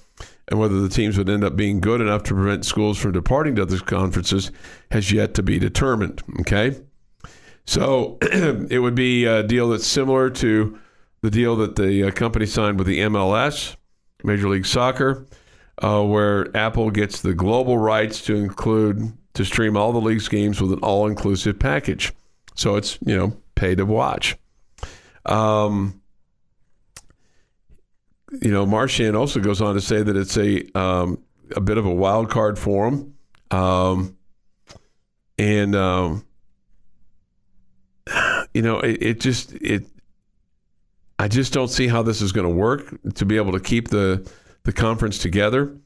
[0.50, 3.54] and whether the teams would end up being good enough to prevent schools from departing
[3.56, 4.50] to other conferences
[4.90, 6.22] has yet to be determined.
[6.40, 6.76] Okay.
[7.64, 10.78] So it would be a deal that's similar to
[11.22, 13.76] the deal that the uh, company signed with the MLS,
[14.24, 15.26] Major League Soccer,
[15.78, 20.60] uh, where Apple gets the global rights to include to stream all the league's games
[20.60, 22.12] with an all-inclusive package.
[22.56, 24.36] So it's you know pay to watch.
[25.26, 25.99] Um,
[28.30, 31.22] you know, Marchand also goes on to say that it's a um,
[31.54, 33.14] a bit of a wild card for him,
[33.50, 34.16] um,
[35.38, 36.24] and um,
[38.54, 39.86] you know, it, it just it.
[41.18, 43.88] I just don't see how this is going to work to be able to keep
[43.88, 44.30] the
[44.62, 45.76] the conference together.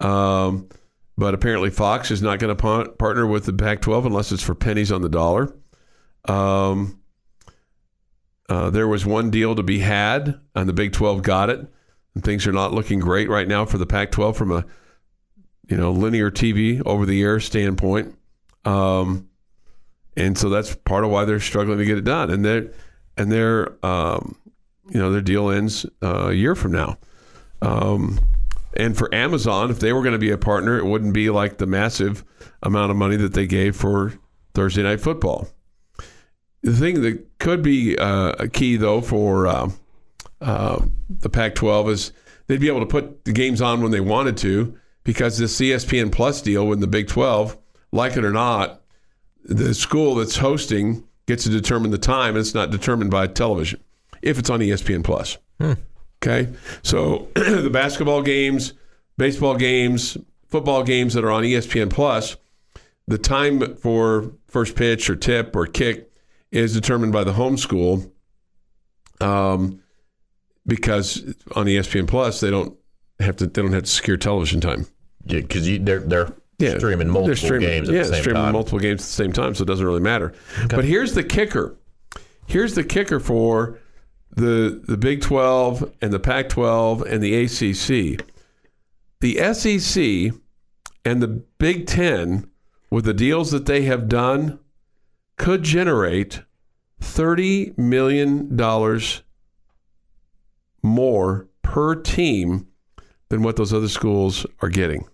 [0.00, 0.68] Um,
[1.16, 4.54] but apparently, Fox is not going to pa- partner with the Pac-12 unless it's for
[4.54, 5.54] pennies on the dollar.
[6.26, 7.00] Um,
[8.48, 11.66] uh, there was one deal to be had, and the Big 12 got it.
[12.14, 14.64] And things are not looking great right now for the Pac-12 from a
[15.68, 18.16] you know linear TV over the air standpoint.
[18.64, 19.28] Um,
[20.16, 22.30] and so that's part of why they're struggling to get it done.
[22.30, 22.70] And they're
[23.16, 24.36] and their um,
[24.88, 26.98] you know their deal ends uh, a year from now.
[27.62, 28.20] Um,
[28.76, 31.58] and for Amazon, if they were going to be a partner, it wouldn't be like
[31.58, 32.24] the massive
[32.62, 34.14] amount of money that they gave for
[34.54, 35.48] Thursday Night Football.
[36.62, 39.70] The thing that could be uh, a key, though, for uh,
[40.44, 42.12] uh, the Pac 12 is
[42.46, 46.12] they'd be able to put the games on when they wanted to because this ESPN
[46.12, 47.56] Plus deal with the Big 12,
[47.92, 48.82] like it or not,
[49.44, 53.80] the school that's hosting gets to determine the time, and it's not determined by television
[54.22, 55.38] if it's on ESPN Plus.
[56.22, 56.52] Okay,
[56.82, 58.72] so the basketball games,
[59.16, 62.36] baseball games, football games that are on ESPN Plus,
[63.06, 66.10] the time for first pitch or tip or kick
[66.50, 68.10] is determined by the home school.
[69.20, 69.82] Um,
[70.66, 71.22] because
[71.54, 72.76] on ESPN Plus they don't
[73.20, 74.86] have to they don't have to secure television time.
[75.26, 78.42] Yeah, because they're they're Yeah, streaming multiple they're streaming- games at yeah, the same streaming
[78.42, 78.52] time.
[78.52, 80.32] multiple games at the same time, so it doesn't really matter.
[80.68, 81.76] But here's the kicker.
[82.46, 83.78] Here's the kicker for
[84.36, 88.20] the the Big 12 and the Pac 12 and the ACC.
[89.20, 90.32] The SEC
[91.04, 92.48] and the Big 10
[92.90, 94.58] with the deals that they have done
[95.38, 96.42] could generate
[97.00, 99.22] 30 million dollars
[100.84, 102.68] more per team
[103.30, 105.08] than what those other schools are getting.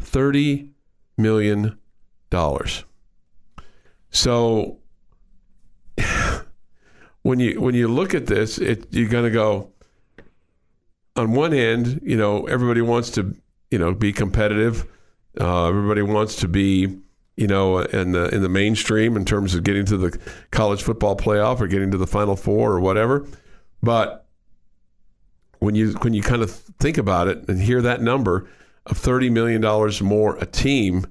[0.00, 0.70] 30
[1.16, 1.78] million
[2.30, 2.84] dollars.
[4.10, 4.78] So
[7.22, 9.70] when you when you look at this, it you're going to go
[11.14, 13.36] on one end, you know, everybody wants to,
[13.70, 14.86] you know, be competitive.
[15.38, 16.98] Uh, everybody wants to be,
[17.36, 20.18] you know, in the in the mainstream in terms of getting to the
[20.50, 23.26] college football playoff or getting to the Final Four or whatever.
[23.82, 24.21] But
[25.62, 28.48] when you when you kind of think about it and hear that number
[28.86, 31.06] of thirty million dollars more a team,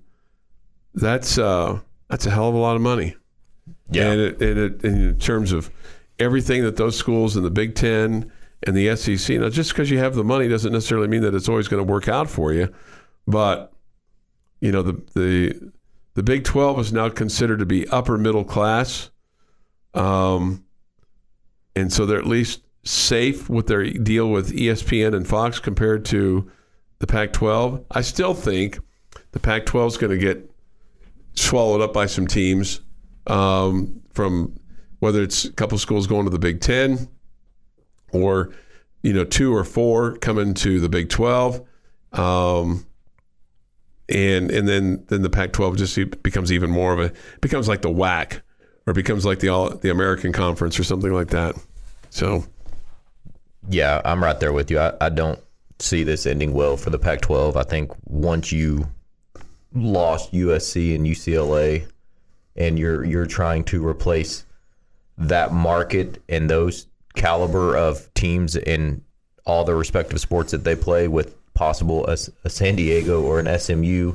[0.94, 3.16] that's uh, that's a hell of a lot of money.
[3.90, 4.12] Yeah.
[4.12, 5.72] And, it, and it, in terms of
[6.20, 8.30] everything that those schools in the Big Ten
[8.64, 11.48] and the SEC, now just because you have the money doesn't necessarily mean that it's
[11.48, 12.74] always going to work out for you.
[13.26, 13.72] But
[14.60, 15.72] you know the the
[16.16, 19.12] the Big Twelve is now considered to be upper middle class,
[19.94, 20.66] um,
[21.74, 26.50] and so they're at least safe with their deal with ESPN and Fox compared to
[27.00, 27.86] the Pac-12.
[27.92, 28.80] I still think
[29.32, 30.50] the Pac-12 is going to get
[31.34, 32.82] swallowed up by some teams
[33.28, 34.60] um, from
[35.00, 37.08] whether it's a couple schools going to the Big Ten
[38.12, 38.54] or
[39.04, 41.62] you know two or four coming to the Big Twelve,
[42.14, 42.86] um,
[44.10, 47.90] and and then then the Pac-12 just becomes even more of a becomes like the
[47.90, 48.42] WAC
[48.86, 51.56] or becomes like the all the American Conference or something like that.
[52.10, 52.44] So
[53.70, 54.80] Yeah, I'm right there with you.
[54.80, 55.40] I, I don't
[55.80, 57.58] see this ending well for the Pac 12.
[57.58, 58.90] I think once you
[59.74, 61.88] lost USC and UCLA
[62.56, 64.46] and you're you're trying to replace
[65.18, 69.02] that market and those caliber of teams in
[69.46, 73.60] all the respective sports that they play with possible a, a San Diego or an
[73.60, 74.14] SMU,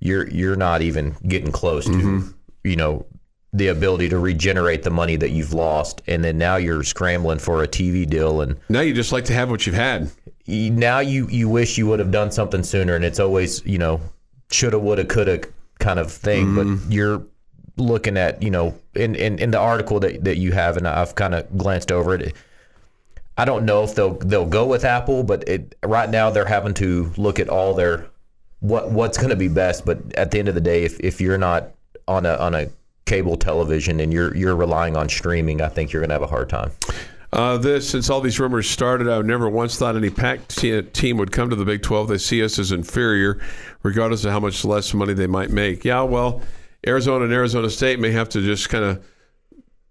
[0.00, 2.28] you're you're not even getting close to mm-hmm.
[2.64, 3.04] you know
[3.52, 7.62] the ability to regenerate the money that you've lost, and then now you're scrambling for
[7.62, 10.10] a TV deal, and now you just like to have what you've had.
[10.44, 13.78] you- now you you wish you would have done something sooner, and it's always you
[13.78, 14.00] know
[14.50, 15.40] shoulda, woulda, coulda
[15.78, 16.90] kind of thing, but mm-hmm.
[16.90, 17.22] you're
[17.78, 21.14] looking at you know in, in, in the article that, that you have and I've
[21.14, 22.34] kind of glanced over it
[23.36, 26.74] I don't know if they'll they'll go with Apple but it right now they're having
[26.74, 28.06] to look at all their
[28.60, 31.20] what what's going to be best but at the end of the day if, if
[31.20, 31.70] you're not
[32.06, 32.68] on a on a
[33.08, 36.26] cable television and you're you're relying on streaming I think you're going to have a
[36.26, 36.70] hard time
[37.30, 41.18] Uh, this, since all these rumors started, I never once thought any Pac te- team
[41.18, 42.08] would come to the Big 12.
[42.08, 43.38] They see us as inferior,
[43.82, 45.84] regardless of how much less money they might make.
[45.84, 46.40] Yeah, well,
[46.86, 49.04] Arizona and Arizona State may have to just kind of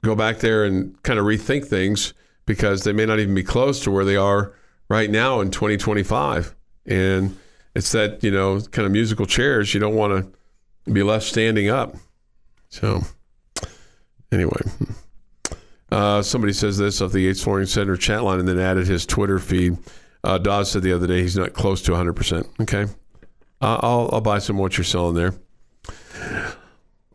[0.04, 2.16] go back there and kind of rethink things
[2.48, 4.54] because they may not even be close to where they are
[4.90, 6.56] right now in 2025.
[6.88, 7.38] And
[7.76, 9.76] it's that, you know, kind of musical chairs.
[9.76, 10.34] You don't want
[10.86, 11.96] to be left standing up.
[12.70, 13.02] So,
[14.32, 14.62] anyway.
[15.92, 19.06] Uh, somebody says this off the Yates Flooring Center chat line and then added his
[19.06, 19.78] Twitter feed.
[20.24, 22.62] Uh, said the other day he's not close to 100%.
[22.62, 22.92] Okay.
[23.62, 25.34] Uh, I'll, I'll buy some of what you're selling there.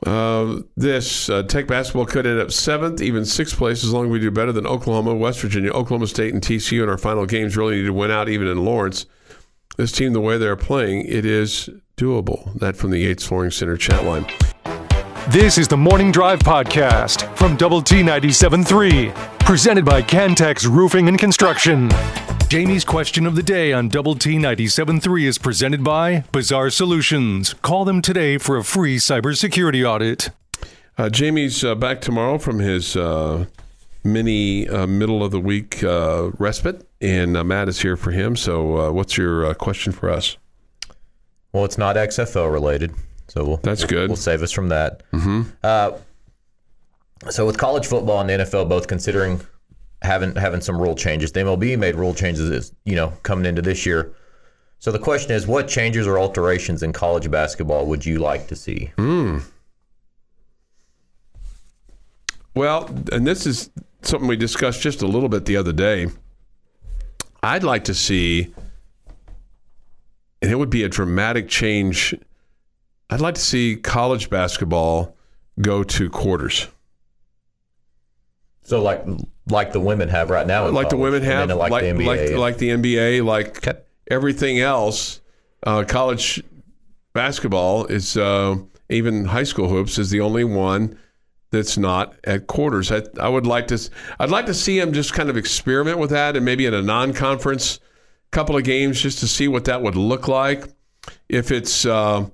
[0.04, 4.10] Uh, this uh, Tech basketball could end up seventh, even sixth place, as long as
[4.10, 7.56] we do better than Oklahoma, West Virginia, Oklahoma State, and TCU in our final games.
[7.56, 9.06] Really need to win out, even in Lawrence.
[9.76, 12.58] This team, the way they're playing, it is doable.
[12.58, 14.26] That from the Yates Flooring Center chat line.
[15.28, 21.18] This is the Morning Drive Podcast from Double T 97.3, presented by Cantex Roofing and
[21.18, 21.90] Construction.
[22.48, 27.54] Jamie's question of the day on Double T 97.3 is presented by Bizarre Solutions.
[27.54, 30.30] Call them today for a free cybersecurity audit.
[30.98, 33.46] Uh, Jamie's uh, back tomorrow from his uh,
[34.04, 38.34] mini uh, middle of the week uh, respite, and uh, Matt is here for him.
[38.36, 40.36] So, uh, what's your uh, question for us?
[41.52, 42.92] Well, it's not XFL related,
[43.28, 44.08] so we'll, That's good.
[44.08, 45.02] We'll save us from that.
[45.12, 45.42] Mm-hmm.
[45.62, 45.92] Uh,
[47.30, 49.40] so with college football and the NFL both considering
[50.02, 53.86] having having some rule changes, the MLB made rule changes, you know, coming into this
[53.86, 54.12] year.
[54.78, 58.56] So the question is, what changes or alterations in college basketball would you like to
[58.56, 58.90] see?
[62.54, 63.70] Well, and this is
[64.02, 66.08] something we discussed just a little bit the other day.
[67.42, 68.54] I'd like to see,
[70.42, 72.14] and it would be a dramatic change.
[73.12, 75.16] I'd like to see college basketball
[75.60, 76.68] go to quarters.
[78.64, 79.04] So like
[79.48, 82.06] like the women have right now, like the women have, like, like the NBA.
[82.06, 83.78] like, like the NBA, like Okay.
[84.10, 85.20] everything else.
[85.64, 86.42] Uh, college
[87.12, 88.56] basketball is uh,
[88.88, 90.98] even high school hoops is the only one
[91.50, 92.90] that's not at quarters.
[92.90, 93.90] I, I would like to.
[94.18, 96.82] I'd like to see them just kind of experiment with that, and maybe in a
[96.82, 97.78] non-conference
[98.30, 100.64] couple of games just to see what that would look like.
[101.28, 102.26] If it's uh,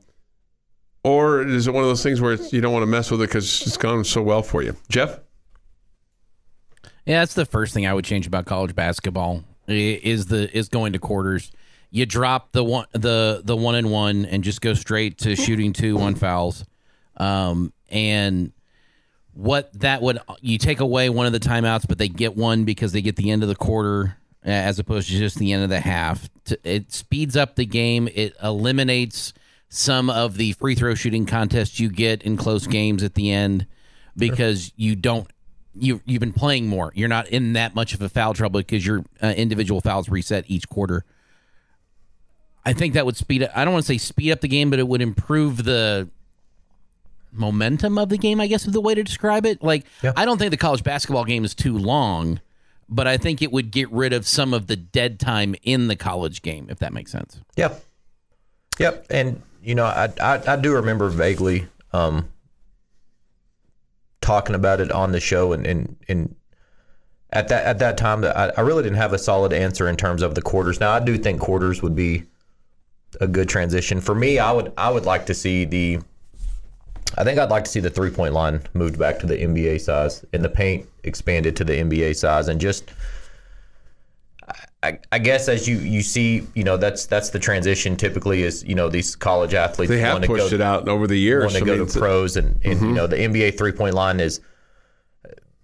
[1.05, 3.29] or is it one of those things where you don't want to mess with it
[3.29, 5.21] because it's gone so well for you, Jeff?
[7.07, 10.93] Yeah, that's the first thing I would change about college basketball is the is going
[10.93, 11.51] to quarters.
[11.91, 15.73] You drop the one the the one and one and just go straight to shooting
[15.73, 16.65] two on fouls.
[17.17, 18.53] Um, and
[19.33, 22.93] what that would you take away one of the timeouts, but they get one because
[22.93, 25.81] they get the end of the quarter as opposed to just the end of the
[25.81, 26.29] half.
[26.65, 28.09] It speeds up the game.
[28.15, 29.33] It eliminates
[29.69, 33.67] some of the free throw shooting contests you get in close games at the end
[34.17, 35.29] because you don't
[35.75, 36.93] you you've been playing more.
[36.95, 40.45] You're not in that much of a foul trouble because your uh, individual fouls reset
[40.49, 41.05] each quarter.
[42.65, 43.51] I think that would speed up.
[43.55, 46.09] I don't want to say speed up the game, but it would improve the
[47.33, 48.41] momentum of the game.
[48.41, 49.63] I guess is the way to describe it.
[49.63, 50.13] Like Yeah.
[50.17, 52.41] I don't think the college basketball game is too long,
[52.89, 55.97] but I think it would get rid of some of the dead time in the
[55.97, 57.41] college game, if that makes sense.
[57.57, 57.85] Yep.
[58.79, 59.07] Yep.
[59.11, 62.31] And you know, I I, I do remember vaguely um,
[64.23, 66.35] talking about it on the show, and and, and
[67.31, 70.23] at that at that time, I, I really didn't have a solid answer in terms
[70.23, 70.81] of the quarters.
[70.81, 72.23] Now, I do think quarters would be
[73.21, 74.39] a good transition for me.
[74.39, 75.99] I would I would like to see the.
[77.19, 79.83] I think I'd like to see the three point line moved back to the NBA
[79.83, 82.91] size and the paint expanded to the NBA size and just
[84.83, 87.97] I, I guess as you you see, you know, that's that's the transition.
[87.97, 91.19] Typically, is you know these college athletes They have pushed go, it out over the
[91.19, 91.45] years.
[91.45, 92.95] want to I go mean, to pros, and, and you mm-hmm.
[92.95, 94.41] know the NBA three point line is,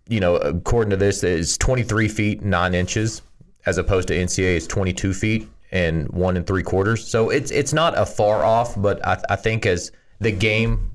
[0.09, 3.23] you know, according to this, is twenty three feet nine inches,
[3.67, 7.07] as opposed to NCAA is twenty two feet and one and three quarters.
[7.07, 10.91] So it's it's not a far off, but I, I think as the game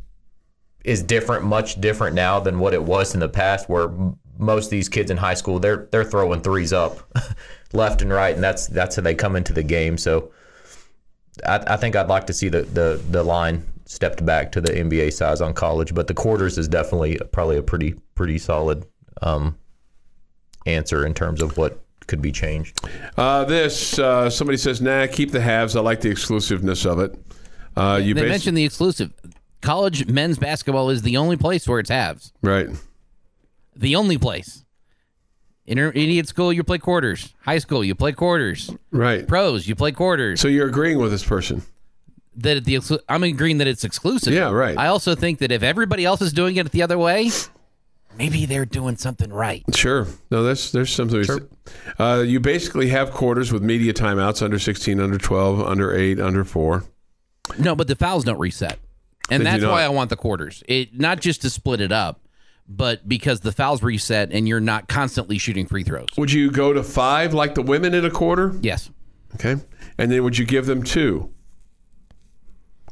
[0.84, 3.91] is different, much different now than what it was in the past, where
[4.38, 6.99] most of these kids in high school they're they're throwing threes up,
[7.73, 9.97] left and right, and that's that's how they come into the game.
[9.97, 10.32] So
[11.45, 14.71] I, I think I'd like to see the, the the line stepped back to the
[14.71, 18.86] NBA size on college, but the quarters is definitely probably a pretty pretty solid
[19.21, 19.58] um,
[20.65, 22.79] answer in terms of what could be changed.
[23.17, 25.75] Uh, this uh, somebody says, "Nah, keep the halves.
[25.75, 27.15] I like the exclusiveness of it."
[27.75, 29.13] Uh, you They basi- mentioned the exclusive.
[29.62, 32.32] College men's basketball is the only place where it's halves.
[32.41, 32.69] right?
[33.75, 34.63] The only place.
[35.69, 37.33] Intermediate school, you play quarters.
[37.41, 38.71] High school, you play quarters.
[38.91, 39.27] Right.
[39.27, 40.41] Pros, you play quarters.
[40.41, 41.61] So you're agreeing with this person?
[42.37, 44.33] that the I'm agreeing that it's exclusive.
[44.33, 44.77] Yeah, right.
[44.77, 47.29] I also think that if everybody else is doing it the other way,
[48.17, 49.63] maybe they're doing something right.
[49.75, 50.07] Sure.
[50.31, 51.23] No, there's there's something.
[51.99, 56.43] Uh, you basically have quarters with media timeouts under 16, under 12, under 8, under
[56.43, 56.83] 4.
[57.59, 58.79] No, but the fouls don't reset,
[59.29, 59.83] and They that's why.
[59.83, 60.63] I want the quarters.
[60.67, 62.21] It not just to split it up,
[62.69, 66.07] but because the fouls reset and you're not constantly shooting free throws.
[66.17, 68.55] Would you go to 5 like the women in a quarter?
[68.61, 68.89] Yes.
[69.35, 69.55] Okay.
[69.97, 71.29] And then would you give them 2?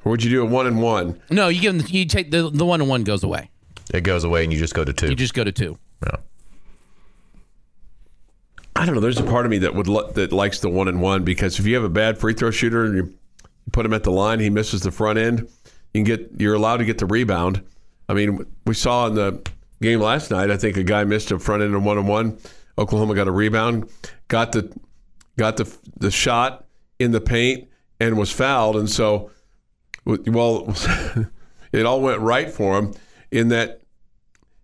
[0.03, 1.21] Or would you do a 1 and 1?
[1.31, 1.85] No, you give them.
[1.89, 3.49] You take the the one and one goes away.
[3.93, 5.09] It goes away and you just go to two.
[5.09, 5.77] You just go to two.
[6.05, 6.09] Yeah.
[6.09, 6.09] Okay.
[6.09, 6.31] And then would you
[8.51, 8.73] You just go to two.
[8.73, 8.73] give them 2?
[8.75, 8.81] Yeah.
[8.81, 9.01] I don't know.
[9.01, 11.59] There's a part of me that would li- that likes the one and one because
[11.59, 13.13] if you have a bad free throw shooter and you
[13.71, 15.39] put him at the line, he misses the front end.
[15.39, 15.47] You
[15.93, 17.63] can get you're allowed to get the rebound.
[18.07, 19.41] I mean, we saw in the
[19.81, 20.51] game last night.
[20.51, 22.37] I think a guy missed a front end and one on one.
[22.77, 23.89] Oklahoma got a rebound,
[24.27, 24.71] got the
[25.37, 26.65] got the the shot
[26.99, 27.69] in the paint,
[27.99, 28.75] and was fouled.
[28.75, 29.31] And so,
[30.05, 30.73] well,
[31.71, 32.93] it all went right for him
[33.31, 33.81] in that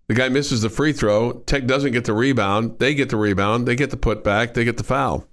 [0.08, 1.34] the guy misses the free throw.
[1.46, 2.80] Tech doesn't get the rebound.
[2.80, 3.68] They get the rebound.
[3.68, 4.54] They get the putback.
[4.54, 5.28] They get the foul.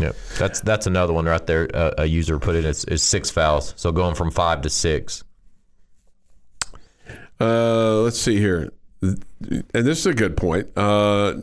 [0.00, 1.68] Yeah, that's that's another one right there.
[1.74, 5.22] Uh, a user put in it is six fouls, so going from five to six.
[7.40, 9.24] Uh, let's see here, and
[9.72, 10.68] this is a good point.
[10.76, 11.34] Uh,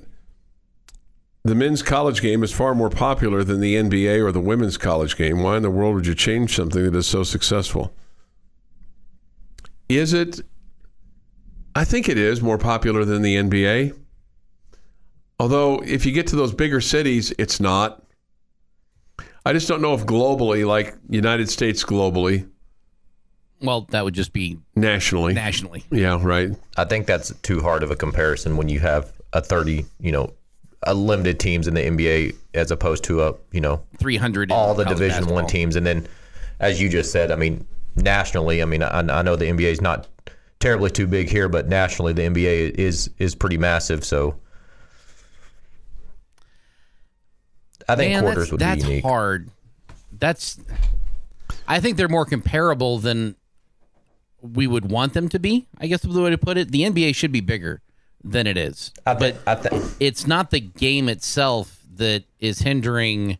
[1.43, 5.15] the men's college game is far more popular than the NBA or the women's college
[5.15, 5.41] game.
[5.41, 7.93] Why in the world would you change something that is so successful?
[9.87, 10.41] Is it?
[11.75, 13.97] I think it is more popular than the NBA.
[15.39, 18.03] Although, if you get to those bigger cities, it's not.
[19.45, 22.47] I just don't know if globally, like United States globally,
[23.61, 25.33] Well, that would just be nationally.
[25.33, 25.83] nationally.
[25.91, 26.51] yeah, right.
[26.77, 30.33] I think that's too hard of a comparison when you have a thirty, you know,
[30.83, 34.83] a limited teams in the NBA as opposed to a, you know, 300 all the
[34.83, 36.07] college Division One teams, and then,
[36.59, 39.81] as you just said, I mean, nationally, I mean, I, I know the NBA is
[39.81, 40.07] not
[40.59, 44.05] terribly too big here, but nationally, the NBA is is pretty massive.
[44.05, 44.35] So,
[47.87, 49.03] I think Man, quarters that's, would that's be unique.
[49.03, 49.49] That's hard.
[50.17, 50.59] That's.
[51.67, 53.35] I think they're more comparable than
[54.41, 55.67] we would want them to be.
[55.79, 56.71] I guess is the way to put it.
[56.71, 57.81] The NBA should be bigger
[58.23, 63.37] than it is, I but I think it's not the game itself that is hindering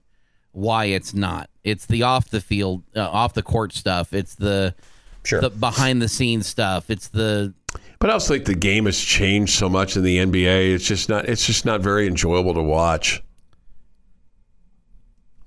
[0.52, 1.50] why it's not.
[1.64, 4.14] It's the off the field, uh, off the court stuff.
[4.14, 4.76] It's the
[5.24, 5.42] sure.
[5.42, 6.90] the behind the scenes stuff.
[6.90, 7.54] It's the
[8.00, 10.74] But I also think the game has changed so much in the NBA.
[10.74, 11.28] It's just not.
[11.28, 13.22] It's just not very enjoyable to watch.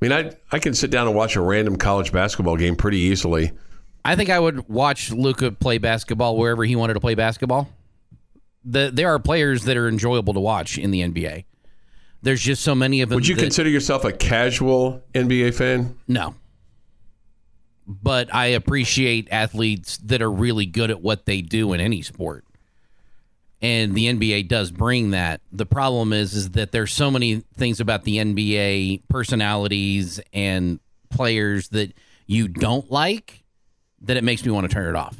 [0.00, 2.98] I mean, I I can sit down and watch a random college basketball game pretty
[2.98, 3.52] easily.
[4.04, 7.68] I think I would watch Luka play basketball wherever he wanted to play basketball.
[8.64, 11.44] The, there are players that are enjoyable to watch in the NBA.
[12.22, 13.16] There's just so many of them.
[13.16, 15.96] Would you that- consider yourself a casual NBA fan?
[16.06, 16.34] No.
[17.86, 22.44] But I appreciate athletes that are really good at what they do in any sport.
[23.60, 25.40] And the NBA does bring that.
[25.52, 30.80] The problem is is that there's so many things about the NBA personalities and
[31.10, 31.92] players that
[32.26, 33.41] you don't like
[34.02, 35.16] that it makes me want to turn it off.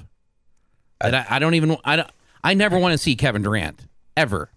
[1.01, 2.11] That I, I don't even I don't,
[2.45, 4.51] I never want to see Kevin Durant ever.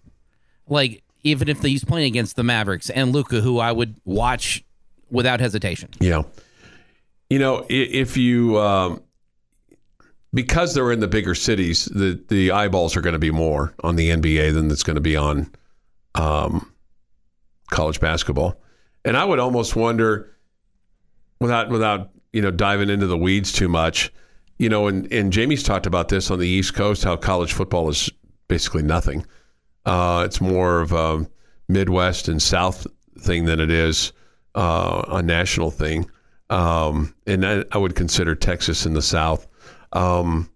[0.68, 4.64] Like even if he's playing against the Mavericks and Luka, who I would watch
[5.10, 5.90] without hesitation.
[6.00, 6.22] Yeah.
[7.28, 9.02] You know, if you um,
[10.32, 13.96] because they're in the bigger cities, the the eyeballs are going to be more on
[13.96, 15.50] the NBA than it's going to be on
[16.14, 16.72] um,
[17.70, 18.60] college basketball.
[19.04, 20.36] And I would almost wonder,
[21.40, 24.12] without without you know diving into the weeds too much,
[24.58, 27.88] you know, and and Jamie's talked about this on the East Coast, how college football
[27.88, 28.10] is
[28.46, 29.24] basically nothing.
[29.86, 31.26] Uh, it's more of a
[31.70, 32.86] Midwest and South
[33.20, 34.12] thing than it is
[34.54, 36.10] uh, a national thing.
[36.50, 39.46] Um, and I, I would consider Texas in the South.
[39.94, 40.50] Um,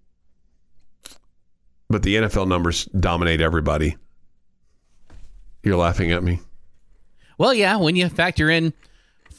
[1.88, 3.96] but the NFL numbers dominate everybody.
[5.62, 6.40] You're laughing at me.
[7.38, 8.74] Well, yeah, when you factor in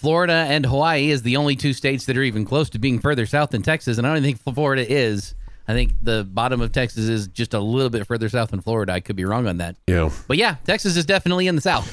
[0.02, 3.28] Florida and Hawaii is the only two states that are even close to being further
[3.28, 5.36] south than Texas, and I don't think Florida is.
[5.68, 8.94] I think the bottom of Texas is just a little bit further south than Florida.
[8.94, 9.76] I could be wrong on that.
[9.86, 10.10] Yeah.
[10.28, 11.88] But yeah, Texas is definitely in the south.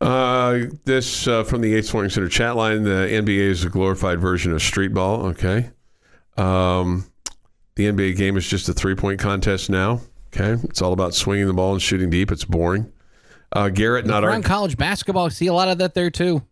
[0.00, 2.82] Uh, this uh, from the Yates Flooring Center chat line.
[2.82, 5.26] The NBA is a glorified version of street ball.
[5.26, 5.70] Okay.
[6.36, 7.06] Um,
[7.76, 10.00] the NBA game is just a three point contest now.
[10.34, 10.60] Okay.
[10.64, 12.32] It's all about swinging the ball and shooting deep.
[12.32, 12.92] It's boring.
[13.54, 14.40] Uh, Garrett, not our.
[14.42, 16.42] college basketball, I see a lot of that there too.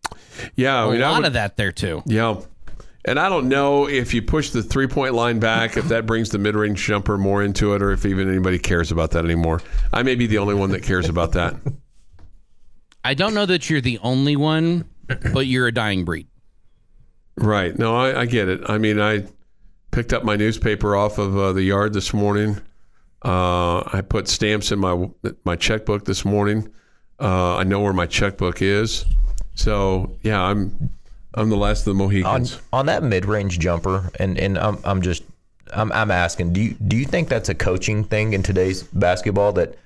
[0.55, 0.83] Yeah.
[0.83, 2.01] I A mean, I lot would- of that there too.
[2.05, 2.39] Yeah.
[3.05, 6.29] And I don't know if you push the three point line back, if that brings
[6.29, 9.61] the mid range jumper more into it, or if even anybody cares about that anymore.
[9.91, 11.55] I may be the only one that cares about that.
[13.03, 14.85] I don't know that you're the only one,
[15.33, 16.27] but you're a dying breed.
[17.35, 17.77] Right.
[17.77, 18.61] No, I, I get it.
[18.69, 19.25] I mean, I
[19.91, 22.61] picked up my newspaper off of uh, the yard this morning.
[23.25, 25.09] Uh, I put stamps in my
[25.43, 26.71] my checkbook this morning.
[27.23, 29.05] Uh, I know where my checkbook is.
[29.55, 30.89] So yeah, I'm
[31.33, 32.61] I'm the last of the on Mohicans.
[32.71, 35.23] on that mid range jumper, and and I'm I'm just
[35.73, 39.53] I'm I'm asking, do you do you think that's a coaching thing in today's basketball
[39.53, 39.77] that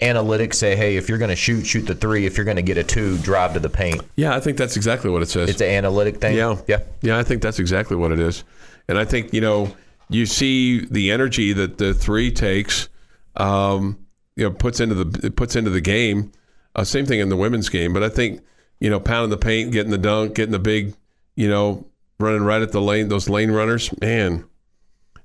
[0.00, 2.26] analytics say, hey, if you're going to shoot, shoot the three.
[2.26, 4.02] If you're going to get a two, drive to the paint.
[4.16, 5.48] yeah, I think that's exactly what it says.
[5.48, 6.36] It's an analytic thing.
[6.36, 6.56] Yeah.
[6.66, 6.80] yeah.
[7.00, 8.44] Yeah, I think that's exactly what it is.
[8.88, 9.74] And I think, you know,
[10.08, 12.88] you see the energy that the three takes,
[13.36, 13.98] um,
[14.36, 16.32] you know, puts into the it puts into the game.
[16.74, 18.42] Uh, same thing in the women's game, but I think
[18.80, 20.94] you know pounding the paint, getting the dunk, getting the big,
[21.36, 21.86] you know,
[22.18, 24.44] running right at the lane, those lane runners, man.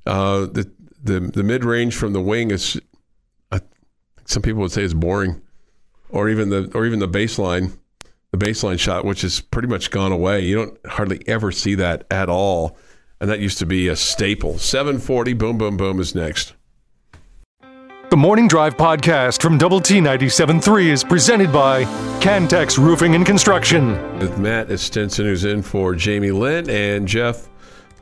[0.06, 0.72] Uh, the
[1.04, 2.80] the the mid range from the wing is,
[4.26, 5.42] some people would say is boring,
[6.10, 7.76] or even the or even the baseline,
[8.32, 10.42] the baseline shot, which has pretty much gone away.
[10.42, 12.78] You don't hardly ever see that at all,
[13.20, 14.60] and that used to be a staple.
[14.60, 16.54] Seven forty, boom, boom, boom is next.
[18.10, 21.84] The Morning Drive podcast from Double T 97.3 is presented by
[22.20, 23.92] Cantex Roofing and Construction.
[24.18, 27.48] With Matt Estenson, who's in for Jamie Lent and Jeff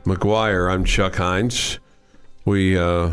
[0.04, 0.72] McGuire.
[0.72, 1.78] I'm Chuck Heinz.
[2.46, 3.08] We uh,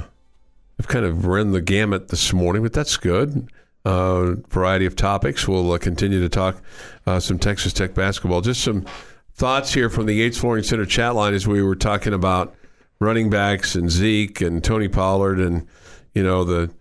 [0.77, 3.51] have kind of run the gamut this morning, but that's good.
[3.83, 5.49] Uh, variety of topics.
[5.49, 6.61] We'll uh, continue to talk
[7.05, 8.39] uh, some Texas Tech basketball.
[8.39, 8.85] Just some
[9.33, 12.55] thoughts here from the Yates Flooring Center chat line as we were talking about
[13.01, 15.67] running backs and Zeke and Tony Pollard and
[16.13, 16.71] you know the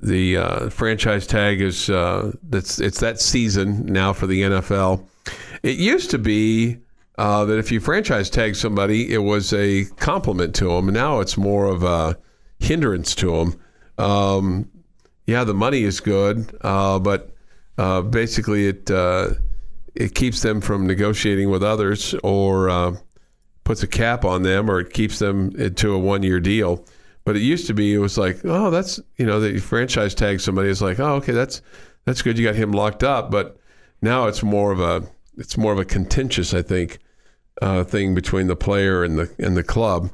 [0.00, 5.04] the uh, franchise tag is uh, that's it's that season now for the NFL.
[5.62, 6.78] It used to be
[7.18, 10.86] uh, that if you franchise tag somebody, it was a compliment to them.
[10.86, 12.18] Now it's more of a
[12.58, 13.60] hindrance to them.
[13.98, 14.70] Um,
[15.26, 17.34] yeah, the money is good, uh, but
[17.78, 19.30] uh, basically it uh,
[19.94, 23.00] it keeps them from negotiating with others or
[23.64, 26.84] puts a cap on them or it keeps them to a one year deal.
[27.26, 30.38] But it used to be it was like, oh, that's you know, the franchise tag
[30.40, 31.60] somebody is like, oh, okay, that's
[32.04, 32.38] that's good.
[32.38, 33.32] You got him locked up.
[33.32, 33.58] But
[34.00, 35.02] now it's more of a
[35.36, 37.00] it's more of a contentious, I think,
[37.60, 40.10] uh, thing between the player and the and the club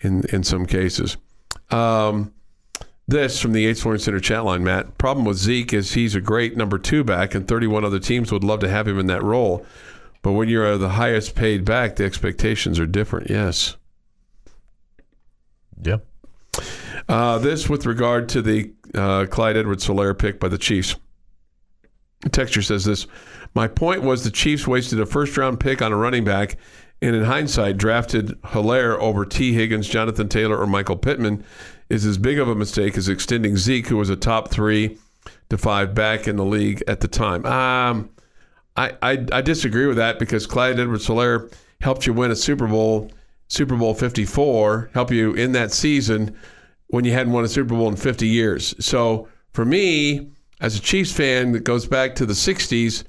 [0.00, 1.16] in in some cases.
[1.70, 2.34] Um,
[3.06, 4.98] this from the Yates Flooring Center chat line, Matt.
[4.98, 8.42] Problem with Zeke is he's a great number two back, and 31 other teams would
[8.42, 9.64] love to have him in that role.
[10.20, 13.30] But when you're the highest paid back, the expectations are different.
[13.30, 13.76] Yes.
[15.80, 15.98] Yeah.
[17.08, 20.96] Uh, this with regard to the uh, Clyde Edwards Helaire pick by the Chiefs.
[22.22, 23.06] The texture says this
[23.54, 26.56] My point was the Chiefs wasted a first round pick on a running back
[27.02, 31.44] and in hindsight drafted Helaire over Tee Higgins, Jonathan Taylor, or Michael Pittman
[31.88, 34.98] is as big of a mistake as extending Zeke, who was a top three
[35.50, 37.44] to five back in the league at the time.
[37.46, 38.10] Um,
[38.76, 42.66] I, I, I disagree with that because Clyde Edwards Helaire helped you win a Super
[42.66, 43.10] Bowl,
[43.48, 46.36] Super Bowl 54, help you in that season
[46.88, 48.74] when you hadn't won a Super Bowl in 50 years.
[48.84, 50.30] So for me,
[50.60, 53.04] as a Chiefs fan that goes back to the 60s,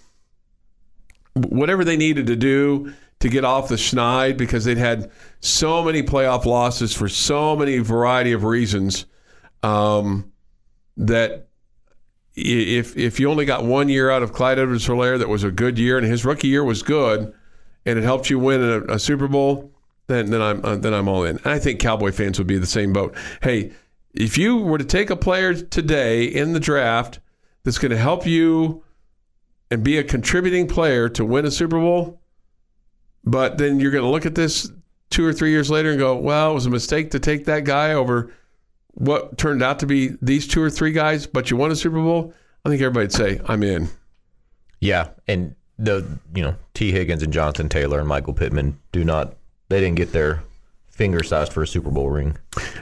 [1.33, 6.03] whatever they needed to do to get off the schneid because they'd had so many
[6.03, 9.05] playoff losses for so many variety of reasons
[9.63, 10.31] um,
[10.97, 11.47] that
[12.35, 15.51] if if you only got one year out of Clyde Edwards Helaire that was a
[15.51, 17.33] good year and his rookie year was good
[17.85, 19.71] and it helped you win a, a Super Bowl,
[20.07, 21.37] then then I'm uh, then I'm all in.
[21.37, 23.15] And I think Cowboy fans would be the same boat.
[23.41, 23.71] Hey,
[24.13, 27.19] if you were to take a player today in the draft
[27.63, 28.83] that's going to help you
[29.69, 32.21] and be a contributing player to win a Super Bowl,
[33.23, 34.71] but then you're going to look at this
[35.09, 37.63] two or three years later and go, well, it was a mistake to take that
[37.63, 38.33] guy over
[38.93, 41.97] what turned out to be these two or three guys, but you won a Super
[41.97, 42.33] Bowl.
[42.65, 43.89] I think everybody'd say, I'm in.
[44.81, 45.09] Yeah.
[45.27, 49.36] And the, you know, Tee Higgins and Jonathan Taylor and Michael Pittman do not,
[49.69, 50.43] they didn't get their
[50.89, 52.37] finger sized for a Super Bowl ring.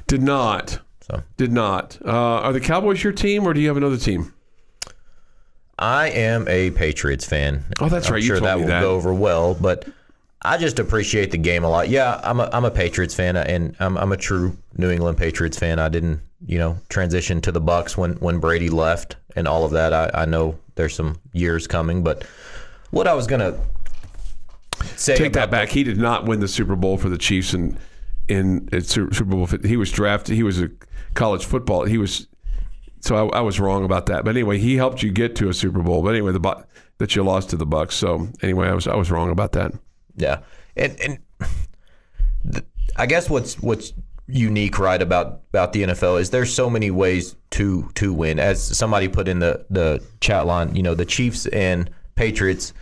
[0.07, 0.79] Did not.
[1.01, 1.97] So Did not.
[2.05, 4.33] Uh, are the Cowboys your team or do you have another team?
[5.77, 7.65] I am a Patriots fan.
[7.79, 8.21] Oh, that's I'm right.
[8.23, 8.81] You Sure, that will that.
[8.81, 9.87] go over well, but
[10.41, 11.89] I just appreciate the game a lot.
[11.89, 15.57] Yeah, I'm a, I'm a Patriots fan, and I'm, I'm a true New England Patriots
[15.57, 15.79] fan.
[15.79, 19.71] I didn't, you know, transition to the Bucks when when Brady left and all of
[19.71, 19.91] that.
[19.91, 22.23] I, I know there's some years coming, but
[22.91, 23.57] what I was gonna
[24.95, 25.69] say Take that back.
[25.69, 27.77] He did not win the Super Bowl for the Chiefs in
[28.27, 29.47] in Super Bowl.
[29.63, 30.35] He was drafted.
[30.35, 30.69] He was a
[31.13, 31.85] college football.
[31.85, 32.27] He was.
[33.01, 34.25] So I, I was wrong about that.
[34.25, 36.01] But anyway, he helped you get to a Super Bowl.
[36.01, 36.65] But anyway, the
[36.97, 37.95] that you lost to the Bucks.
[37.95, 39.73] So anyway, I was I was wrong about that.
[40.15, 40.39] Yeah,
[40.75, 41.19] and and
[42.51, 42.65] th-
[42.95, 43.93] I guess what's what's
[44.27, 48.39] unique right about about the NFL is there's so many ways to to win.
[48.39, 52.73] As somebody put in the the chat line, you know, the Chiefs and Patriots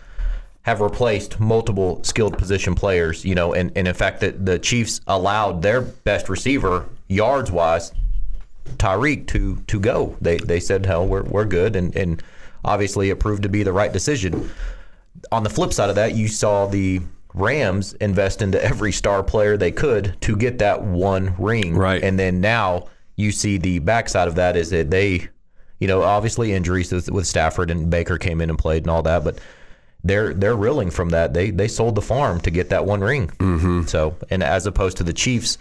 [0.64, 3.24] have replaced multiple skilled position players.
[3.24, 7.92] You know, and and in fact, that the Chiefs allowed their best receiver yards wise.
[8.78, 10.18] Tyreek to to go.
[10.22, 12.24] They they said, "Hell, we're we're good," and and
[12.66, 14.50] obviously it proved to be the right decision
[15.32, 17.02] on the flip side of that, you saw the
[17.34, 21.76] Rams invest into every star player they could to get that one ring.
[21.76, 22.04] Right.
[22.04, 25.28] And then now you see the backside of that is that they,
[25.80, 29.02] you know, obviously injuries with, with Stafford and Baker came in and played and all
[29.04, 29.40] that, but
[30.04, 31.34] they're they're reeling from that.
[31.34, 33.28] They they sold the farm to get that one ring.
[33.28, 33.84] Mm-hmm.
[33.84, 35.58] So and as opposed to the Chiefs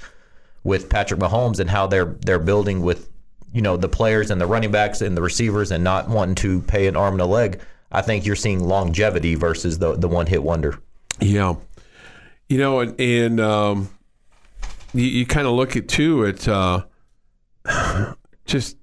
[0.64, 3.08] with Patrick Mahomes and how they're they're building with
[3.52, 6.60] you know the players and the running backs and the receivers and not wanting to
[6.62, 7.60] pay an arm and a leg.
[7.90, 10.78] I think you're seeing longevity versus the the one hit wonder.
[11.20, 11.56] Yeah,
[12.48, 13.88] you know, and, and um,
[14.92, 16.84] you, you kind of look at too at uh,
[18.44, 18.76] just,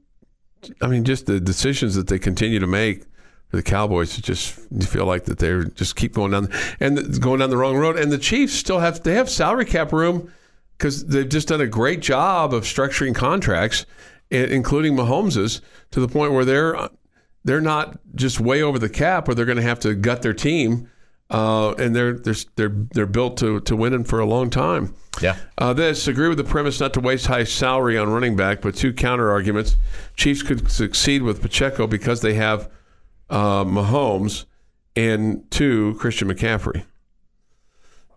[0.82, 3.04] I mean, just the decisions that they continue to make
[3.52, 4.16] the Cowboys.
[4.18, 4.54] Just
[4.88, 7.98] feel like that they're just keep going down and going down the wrong road.
[7.98, 10.32] And the Chiefs still have they have salary cap room
[10.78, 13.86] because they've just done a great job of structuring contracts,
[14.30, 16.90] including Mahomes's, to the point where they're
[17.44, 20.34] they're not just way over the cap, or they're going to have to gut their
[20.34, 20.90] team.
[21.30, 24.96] Uh, and they're they're they're they're built to to winning for a long time.
[25.22, 25.36] Yeah.
[25.58, 28.76] Uh, this agree with the premise not to waste high salary on running back, but
[28.76, 29.76] two counter arguments:
[30.16, 32.72] Chiefs could succeed with Pacheco because they have
[33.30, 34.46] uh, Mahomes,
[34.96, 36.86] and two Christian McCaffrey.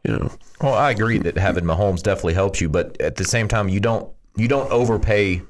[0.05, 0.33] You know.
[0.61, 3.81] Well, I agree that having Mahomes definitely helps you, but at the same time, you
[3.81, 5.43] don't you don't overpay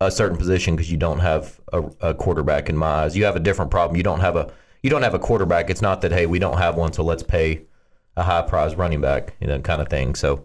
[0.00, 3.16] a certain position because you don't have a, a, quarterback in my eyes.
[3.16, 3.96] You have a different problem.
[3.96, 5.70] You don't have a you don't have a quarterback.
[5.70, 7.62] It's not that hey we don't have one, so let's pay
[8.16, 10.14] a high prize running back, you know, kind of thing.
[10.14, 10.44] So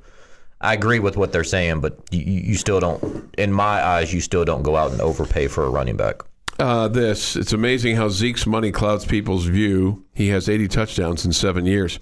[0.61, 4.21] I agree with what they're saying, but you, you still don't, in my eyes, you
[4.21, 6.21] still don't go out and overpay for a running back.
[6.59, 10.05] Uh, this it's amazing how Zeke's money clouds people's view.
[10.13, 11.99] He has 80 touchdowns in seven years.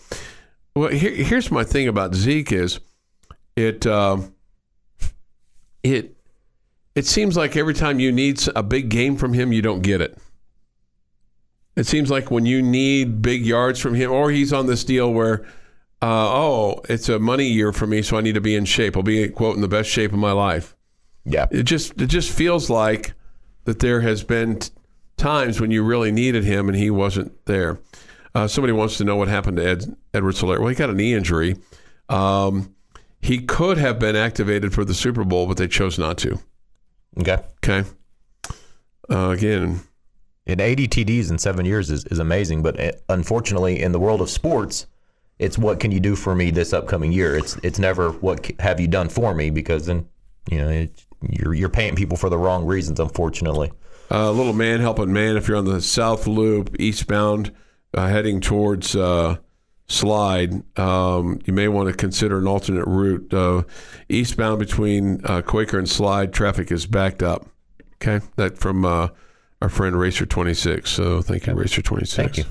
[0.75, 2.79] Well, here, here's my thing about Zeke is
[3.55, 4.17] it uh,
[5.83, 6.15] it
[6.95, 10.01] it seems like every time you need a big game from him, you don't get
[10.01, 10.17] it.
[11.75, 15.11] It seems like when you need big yards from him, or he's on this deal
[15.11, 15.43] where,
[16.01, 18.95] uh, oh, it's a money year for me, so I need to be in shape.
[18.95, 20.75] I'll be quote in the best shape of my life.
[21.25, 23.13] Yeah, it just it just feels like
[23.65, 24.71] that there has been t-
[25.17, 27.79] times when you really needed him and he wasn't there.
[28.33, 30.59] Uh, somebody wants to know what happened to Ed, Edwards Helaire.
[30.59, 31.55] Well, he got a knee injury.
[32.09, 32.75] Um,
[33.21, 36.39] he could have been activated for the Super Bowl, but they chose not to.
[37.19, 37.37] Okay.
[37.63, 37.87] Okay.
[39.09, 39.81] Uh, again,
[40.45, 43.99] in 80 TDs in seven years is, is amazing, but it, uh, unfortunately, in the
[43.99, 44.85] world of sports,
[45.39, 47.35] it's what can you do for me this upcoming year.
[47.37, 50.07] It's it's never what have you done for me because then
[50.49, 52.99] you know it, you're you're paying people for the wrong reasons.
[52.99, 53.71] Unfortunately,
[54.09, 55.37] a uh, little man helping man.
[55.37, 57.51] If you're on the South Loop eastbound,
[57.93, 59.37] uh, heading towards uh,
[59.87, 63.33] Slide, um, you may want to consider an alternate route.
[63.33, 63.63] Uh,
[64.09, 67.47] eastbound between uh, Quaker and Slide, traffic is backed up.
[67.95, 69.09] Okay, that from uh,
[69.61, 70.89] our friend Racer 26.
[70.89, 71.53] So thank you.
[71.53, 72.15] Racer 26.
[72.15, 72.45] Thank you.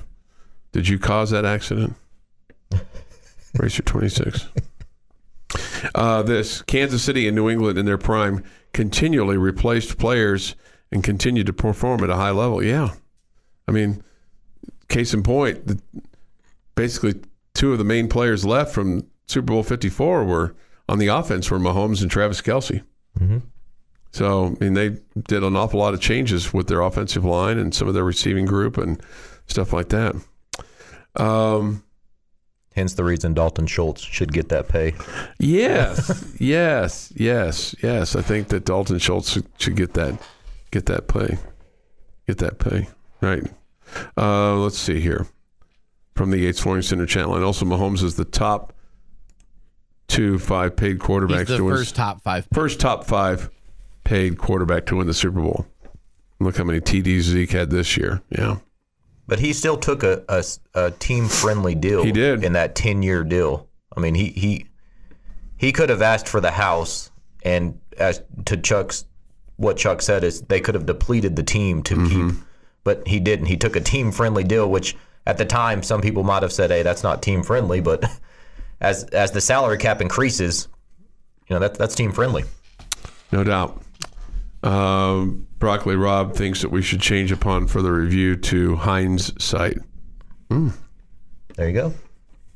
[0.71, 1.95] Did you cause that accident?
[3.57, 4.47] Racer 26.
[5.93, 8.43] Uh, this Kansas City and New England in their prime
[8.75, 10.53] continually replaced players
[10.91, 12.61] and continued to perform at a high level.
[12.61, 12.89] Yeah,
[13.69, 14.03] I mean,
[14.89, 15.81] case in point, the,
[16.75, 17.21] basically
[17.53, 20.55] two of the main players left from Super Bowl 54 were
[20.89, 22.83] on the offense were Mahomes and Travis Kelce.
[23.17, 23.37] Mm-hmm.
[24.11, 24.97] So, I mean, they
[25.29, 28.45] did an awful lot of changes with their offensive line and some of their receiving
[28.45, 29.01] group and
[29.47, 30.15] stuff like that.
[31.15, 31.84] Um,
[32.75, 34.93] Hence the reason Dalton Schultz should get that pay.
[35.39, 38.15] Yes, yes, yes, yes.
[38.15, 40.21] I think that Dalton Schultz should get that,
[40.71, 41.37] get that pay,
[42.27, 42.89] get that pay.
[43.21, 43.43] Right.
[44.17, 45.25] Uh, let's see here
[46.15, 47.35] from the Yates Flooring Center channel.
[47.35, 48.73] And also, Mahomes is the top
[50.07, 51.47] two five paid quarterbacks.
[51.47, 52.45] He's the first top five.
[52.53, 53.49] First top five
[54.03, 55.65] paid quarterback to win the Super Bowl.
[56.41, 58.21] Look how many TDs Zeke had this year.
[58.29, 58.57] Yeah.
[59.27, 60.43] But he still took a, a,
[60.75, 62.03] a team friendly deal.
[62.03, 63.67] He did in that ten year deal.
[63.95, 64.67] I mean, he he
[65.57, 67.11] he could have asked for the house,
[67.43, 69.05] and as to Chuck's
[69.57, 72.29] what Chuck said is they could have depleted the team to mm-hmm.
[72.29, 72.39] keep,
[72.83, 73.47] but he didn't.
[73.47, 74.95] He took a team friendly deal, which
[75.25, 78.03] at the time, some people might have said, "Hey, that's not team friendly," but
[78.81, 80.67] as as the salary cap increases,
[81.47, 82.43] you know that that's team friendly.
[83.31, 83.81] No doubt.
[84.65, 89.77] Um, Broccoli Rob thinks that we should change upon further review to hindsight.
[90.49, 90.73] Mm.
[91.55, 91.93] There you go.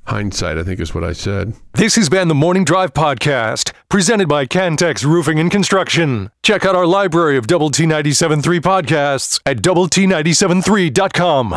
[0.05, 1.53] Hindsight, I think is what I said.
[1.74, 6.32] This has been the Morning Drive Podcast, presented by Cantex Roofing and Construction.
[6.41, 11.53] Check out our library of Double T 97.3 podcasts at double T 97.3.com.